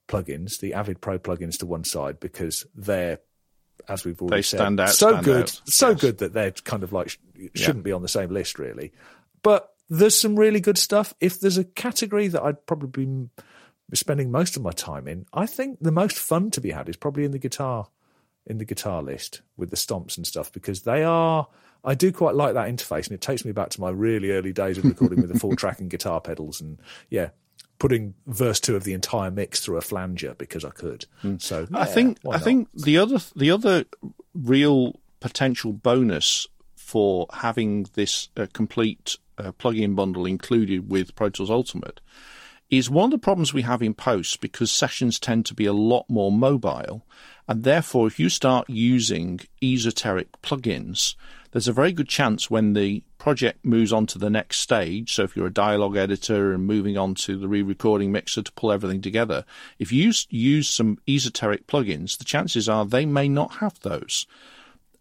plugins, 0.09 0.59
the 0.59 0.75
Avid 0.75 1.01
Pro 1.01 1.19
plugins 1.19 1.59
to 1.59 1.67
one 1.67 1.85
side 1.85 2.19
because 2.19 2.67
they're, 2.75 3.21
as 3.89 4.05
we've 4.05 4.21
already 4.21 4.39
they 4.39 4.43
said, 4.43 4.59
stand 4.59 4.81
out, 4.81 4.91
so 4.91 5.11
stand 5.11 5.25
good, 5.25 5.43
out. 5.45 5.61
so 5.65 5.91
yes. 5.91 6.01
good 6.01 6.19
that 6.19 6.33
they're 6.33 6.51
kind 6.51 6.83
of 6.83 6.93
like 6.93 7.19
shouldn't 7.55 7.79
yeah. 7.79 7.83
be 7.83 7.93
on 7.93 8.03
the 8.03 8.09
same 8.09 8.31
list 8.31 8.59
really. 8.59 8.93
But 9.43 9.71
there's 9.89 10.19
some 10.19 10.37
really 10.37 10.61
good 10.61 10.79
stuff. 10.79 11.15
If 11.21 11.39
there's 11.39 11.59
a 11.59 11.65
category 11.65 12.27
that 12.29 12.43
I'd 12.43 12.67
probably 12.67 12.89
be 13.07 13.29
spending 13.93 14.33
most 14.33 14.57
of 14.57 14.63
my 14.63 14.73
time 14.73 15.07
in, 15.07 15.27
I 15.33 15.47
think 15.47 15.79
the 15.81 15.93
most 15.93 16.19
fun 16.19 16.51
to 16.53 16.61
be 16.61 16.73
had 16.73 16.89
is 16.89 16.97
probably 16.97 17.25
in 17.25 17.31
the 17.31 17.39
guitar 17.39 17.87
in 18.47 18.59
the 18.59 18.65
guitar 18.65 19.03
list 19.03 19.43
with 19.57 19.71
the 19.71 19.77
stomps 19.77 20.17
and 20.17 20.27
stuff 20.27 20.53
because 20.53 20.83
they 20.83 21.03
are. 21.03 21.49
I 21.87 21.95
do 21.95 22.13
quite 22.13 22.35
like 22.35 22.55
that 22.55 22.69
interface, 22.69 23.07
and 23.07 23.13
it 23.13 23.21
takes 23.21 23.45
me 23.45 23.53
back 23.53 23.71
to 23.71 23.81
my 23.81 23.91
really 23.91 24.31
early 24.31 24.53
days 24.53 24.79
of 24.79 24.85
recording 24.85 25.21
with 25.21 25.31
the 25.33 25.39
full 25.39 25.55
track 25.57 25.81
and 25.81 25.91
guitar 25.91 26.21
pedals, 26.21 26.61
and 26.61 26.81
yeah, 27.11 27.29
putting 27.79 28.15
verse 28.27 28.61
two 28.61 28.77
of 28.77 28.85
the 28.85 28.95
entire 28.95 29.31
mix 29.31 29.61
through 29.61 29.77
a 29.77 29.83
flanger 29.83 30.35
because 30.35 30.65
I 30.65 30.71
could. 30.71 31.07
Mm. 31.23 31.41
So 31.41 31.67
yeah, 31.71 31.79
I 31.79 31.85
think 31.85 32.19
I 32.31 32.39
think 32.39 32.69
the 32.73 32.99
other 32.99 33.19
the 33.37 33.51
other 33.51 33.85
real 34.35 34.99
potential 35.21 35.73
bonus 35.73 36.47
for 36.77 37.27
having 37.33 37.87
this 37.95 38.29
uh, 38.37 38.47
complete 38.53 39.17
uh, 39.39 39.53
plugin 39.53 39.97
bundle 39.97 40.27
included 40.27 40.91
with 40.91 41.15
Pro 41.15 41.31
Tools 41.31 41.51
Ultimate 41.51 42.01
is 42.71 42.91
one 42.91 43.07
of 43.07 43.11
the 43.11 43.19
problems 43.19 43.53
we 43.53 43.63
have 43.63 43.83
in 43.83 43.95
post 43.95 44.41
because 44.41 44.71
sessions 44.71 45.19
tend 45.19 45.47
to 45.47 45.55
be 45.55 45.67
a 45.67 45.73
lot 45.73 46.07
more 46.09 46.33
mobile 46.33 47.07
and 47.49 47.65
therefore, 47.65 48.07
if 48.07 48.19
you 48.19 48.29
start 48.29 48.69
using 48.69 49.41
esoteric 49.63 50.41
plugins, 50.43 51.15
there's 51.53 51.69
a 51.69 51.73
very 51.73 51.93
good 51.93 52.09
chance 52.09 52.51
when 52.51 52.73
the 52.73 53.03
project 53.19 53.65
moves 53.65 53.93
on 53.93 54.07
to 54.07 54.19
the 54.19 54.31
next 54.31 54.59
stage. 54.59 55.15
So, 55.15 55.25
if 55.25 55.37
you're 55.37 55.47
a 55.47 55.53
dialogue 55.53 55.97
editor 55.97 56.53
and 56.53 56.67
moving 56.67 56.97
on 56.97 57.15
to 57.17 57.39
the 57.39 57.49
re 57.49 57.63
recording 57.63 58.13
mixer 58.13 58.43
to 58.43 58.53
pull 58.53 58.73
everything 58.73 59.03
together, 59.03 59.45
if 59.79 59.93
you 59.93 60.13
use 60.31 60.69
some 60.69 60.99
esoteric 61.09 61.67
plugins, 61.67 62.19
the 62.19 62.25
chances 62.25 62.69
are 62.69 62.85
they 62.85 63.07
may 63.07 63.29
not 63.29 63.57
have 63.57 63.79
those. 63.81 64.27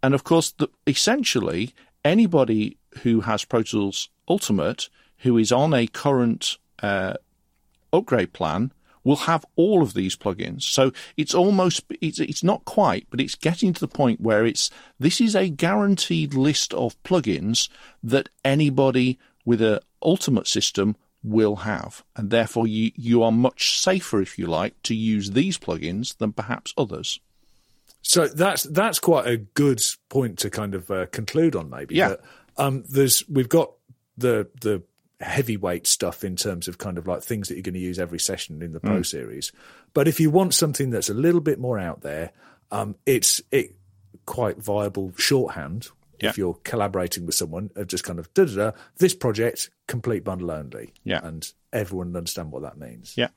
And 0.01 0.13
of 0.13 0.23
course, 0.23 0.51
the, 0.51 0.67
essentially, 0.86 1.73
anybody 2.03 2.77
who 3.03 3.21
has 3.21 3.45
Pro 3.45 3.63
Tools 3.63 4.10
Ultimate 4.27 4.89
who 5.23 5.38
is 5.38 5.51
on 5.51 5.73
a 5.73 5.88
current 5.88 6.58
uh, 6.82 7.13
upgrade 7.91 8.34
plan 8.34 8.71
will 9.03 9.15
have 9.15 9.45
all 9.55 9.81
of 9.81 9.93
these 9.93 10.15
plugins. 10.15 10.63
So 10.63 10.91
it's 11.17 11.33
almost, 11.33 11.83
it's, 12.01 12.19
it's 12.19 12.43
not 12.43 12.65
quite, 12.65 13.07
but 13.09 13.19
it's 13.19 13.35
getting 13.35 13.73
to 13.73 13.79
the 13.79 13.87
point 13.87 14.21
where 14.21 14.45
it's, 14.45 14.69
this 14.99 15.19
is 15.19 15.35
a 15.35 15.49
guaranteed 15.49 16.33
list 16.33 16.73
of 16.73 17.01
plugins 17.03 17.69
that 18.01 18.29
anybody 18.45 19.19
with 19.45 19.61
a 19.61 19.81
ultimate 20.01 20.47
system 20.47 20.95
will 21.23 21.57
have. 21.57 22.03
And 22.15 22.29
therefore 22.29 22.67
you, 22.67 22.91
you 22.95 23.23
are 23.23 23.31
much 23.31 23.79
safer, 23.79 24.21
if 24.21 24.37
you 24.37 24.47
like, 24.47 24.81
to 24.83 24.95
use 24.95 25.31
these 25.31 25.57
plugins 25.57 26.17
than 26.17 26.33
perhaps 26.33 26.73
others. 26.77 27.19
So 28.01 28.27
that's 28.27 28.63
that's 28.63 28.99
quite 28.99 29.27
a 29.27 29.37
good 29.37 29.81
point 30.09 30.37
to 30.39 30.49
kind 30.49 30.75
of 30.75 30.91
uh, 30.91 31.05
conclude 31.05 31.55
on, 31.55 31.69
maybe. 31.69 31.95
Yeah. 31.95 32.09
That, 32.09 32.21
um, 32.57 32.83
there's 32.89 33.23
we've 33.29 33.47
got 33.47 33.71
the 34.17 34.49
the 34.59 34.83
heavyweight 35.23 35.88
stuff 35.88 36.23
in 36.23 36.36
terms 36.36 36.67
of 36.67 36.77
kind 36.77 36.97
of 36.97 37.07
like 37.07 37.21
things 37.23 37.47
that 37.47 37.55
you're 37.55 37.63
going 37.63 37.73
to 37.73 37.79
use 37.79 37.99
every 37.99 38.19
session 38.19 38.62
in 38.62 38.73
the 38.73 38.79
Pro 38.79 38.99
Mm. 38.99 39.05
Series. 39.05 39.51
But 39.93 40.07
if 40.07 40.19
you 40.19 40.29
want 40.29 40.53
something 40.53 40.89
that's 40.89 41.09
a 41.09 41.13
little 41.13 41.41
bit 41.41 41.59
more 41.59 41.79
out 41.79 42.01
there, 42.01 42.31
um, 42.71 42.95
it's 43.05 43.41
it 43.51 43.75
quite 44.25 44.57
viable 44.57 45.13
shorthand. 45.17 45.89
Yeah. 46.21 46.29
If 46.29 46.38
you're 46.38 46.57
collaborating 46.63 47.25
with 47.25 47.36
someone, 47.36 47.69
of 47.75 47.88
just 47.88 48.03
kind 48.03 48.17
of 48.19 48.33
da 48.33 48.45
da 48.45 48.55
da, 48.55 48.71
this 48.97 49.13
project 49.13 49.69
complete 49.88 50.23
bundle 50.23 50.51
only, 50.51 50.93
Yeah. 51.03 51.19
and 51.23 51.51
everyone 51.73 52.12
will 52.12 52.17
understand 52.17 52.51
what 52.51 52.62
that 52.62 52.77
means. 52.77 53.13
Yeah. 53.17 53.29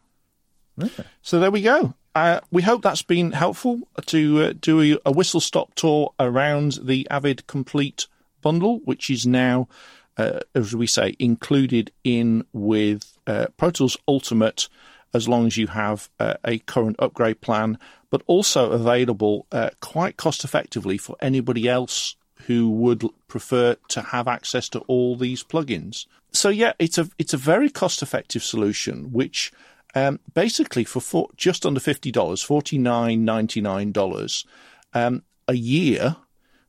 So 1.22 1.40
there 1.40 1.50
we 1.50 1.62
go. 1.62 1.94
Uh, 2.14 2.40
we 2.50 2.62
hope 2.62 2.82
that's 2.82 3.02
been 3.02 3.32
helpful 3.32 3.80
to 4.06 4.42
uh, 4.42 4.52
do 4.60 4.80
a, 4.94 4.98
a 5.06 5.12
whistle 5.12 5.40
stop 5.40 5.74
tour 5.74 6.12
around 6.20 6.78
the 6.82 7.06
Avid 7.10 7.46
Complete 7.46 8.06
bundle, 8.42 8.80
which 8.84 9.08
is 9.10 9.26
now, 9.26 9.68
uh, 10.16 10.40
as 10.54 10.74
we 10.74 10.86
say, 10.86 11.14
included 11.18 11.90
in 12.04 12.44
with 12.52 13.18
uh, 13.26 13.46
Pro 13.56 13.70
Tools 13.70 13.96
Ultimate, 14.08 14.68
as 15.14 15.28
long 15.28 15.46
as 15.46 15.56
you 15.56 15.68
have 15.68 16.10
uh, 16.18 16.34
a 16.44 16.58
current 16.60 16.96
upgrade 16.98 17.40
plan, 17.40 17.78
but 18.10 18.22
also 18.26 18.70
available 18.70 19.46
uh, 19.52 19.70
quite 19.80 20.16
cost 20.16 20.44
effectively 20.44 20.98
for 20.98 21.16
anybody 21.20 21.68
else 21.68 22.16
who 22.46 22.70
would 22.70 23.04
prefer 23.28 23.76
to 23.88 24.00
have 24.00 24.28
access 24.28 24.68
to 24.68 24.80
all 24.80 25.16
these 25.16 25.42
plugins. 25.42 26.06
So 26.32 26.48
yeah, 26.48 26.72
it's 26.78 26.98
a 26.98 27.08
it's 27.18 27.34
a 27.34 27.38
very 27.38 27.70
cost 27.70 28.02
effective 28.02 28.42
solution, 28.42 29.10
which 29.12 29.52
um, 29.94 30.20
basically 30.34 30.84
for 30.84 31.00
four, 31.00 31.30
just 31.36 31.64
under 31.64 31.80
fifty 31.80 32.12
dollars, 32.12 32.42
forty 32.42 32.78
nine 32.78 33.24
ninety 33.24 33.60
nine 33.60 33.90
dollars 33.92 34.44
um, 34.92 35.22
a 35.48 35.54
year. 35.54 36.16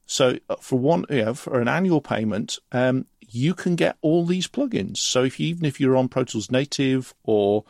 So 0.06 0.38
uh, 0.50 0.56
for 0.62 0.80
one, 0.80 1.06
for 1.36 1.60
an 1.60 1.68
annual 1.68 2.00
payment, 2.00 2.60
um, 2.72 3.06
you 3.30 3.54
can 3.54 3.76
get 3.76 3.98
all 4.02 4.26
these 4.26 4.48
plugins. 4.48 4.98
So 4.98 5.24
if 5.24 5.40
you, 5.40 5.48
even 5.48 5.66
if 5.66 5.80
you're 5.80 5.98
on 5.98 6.08
Pro 6.08 6.24
Tools 6.24 6.52
Native 6.52 7.14
or 7.24 7.66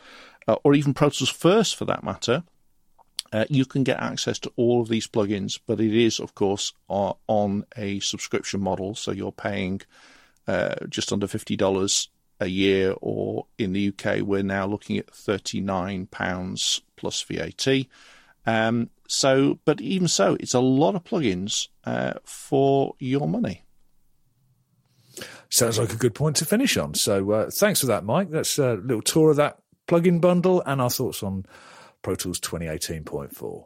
uh, 0.46 0.56
or 0.64 0.74
even 0.74 0.94
Pro 0.94 1.10
Tools 1.10 1.30
First 1.30 1.76
for 1.76 1.84
that 1.86 2.04
matter, 2.04 2.44
uh, 3.32 3.44
you 3.48 3.64
can 3.64 3.84
get 3.84 4.00
access 4.00 4.38
to 4.40 4.52
all 4.56 4.80
of 4.80 4.88
these 4.88 5.06
plugins, 5.06 5.58
but 5.66 5.80
it 5.80 5.94
is, 5.94 6.18
of 6.18 6.34
course, 6.34 6.72
uh, 6.88 7.12
on 7.26 7.64
a 7.76 8.00
subscription 8.00 8.60
model. 8.60 8.94
So 8.94 9.10
you're 9.10 9.32
paying 9.32 9.82
uh, 10.46 10.76
just 10.88 11.12
under 11.12 11.26
fifty 11.26 11.56
dollars 11.56 12.08
a 12.40 12.46
year, 12.46 12.94
or 13.00 13.46
in 13.58 13.72
the 13.72 13.88
UK, 13.88 14.20
we're 14.20 14.42
now 14.42 14.66
looking 14.66 14.96
at 14.96 15.10
thirty 15.10 15.60
nine 15.60 16.06
pounds 16.06 16.80
plus 16.96 17.22
VAT. 17.22 17.66
Um, 18.46 18.88
so, 19.06 19.58
but 19.64 19.80
even 19.80 20.08
so, 20.08 20.36
it's 20.40 20.54
a 20.54 20.60
lot 20.60 20.94
of 20.94 21.04
plugins 21.04 21.68
uh, 21.84 22.14
for 22.24 22.94
your 22.98 23.28
money. 23.28 23.64
Sounds 25.50 25.78
like 25.78 25.92
a 25.92 25.96
good 25.96 26.14
point 26.14 26.36
to 26.36 26.44
finish 26.44 26.76
on. 26.76 26.94
So 26.94 27.30
uh, 27.30 27.50
thanks 27.50 27.80
for 27.80 27.86
that, 27.86 28.04
Mike. 28.04 28.30
That's 28.30 28.58
a 28.58 28.74
little 28.74 29.02
tour 29.02 29.30
of 29.30 29.36
that 29.36 29.58
plugin 29.86 30.20
bundle 30.20 30.62
and 30.66 30.80
our 30.80 30.90
thoughts 30.90 31.22
on 31.22 31.46
Pro 32.02 32.14
Tools 32.14 32.38
2018.4. 32.40 33.64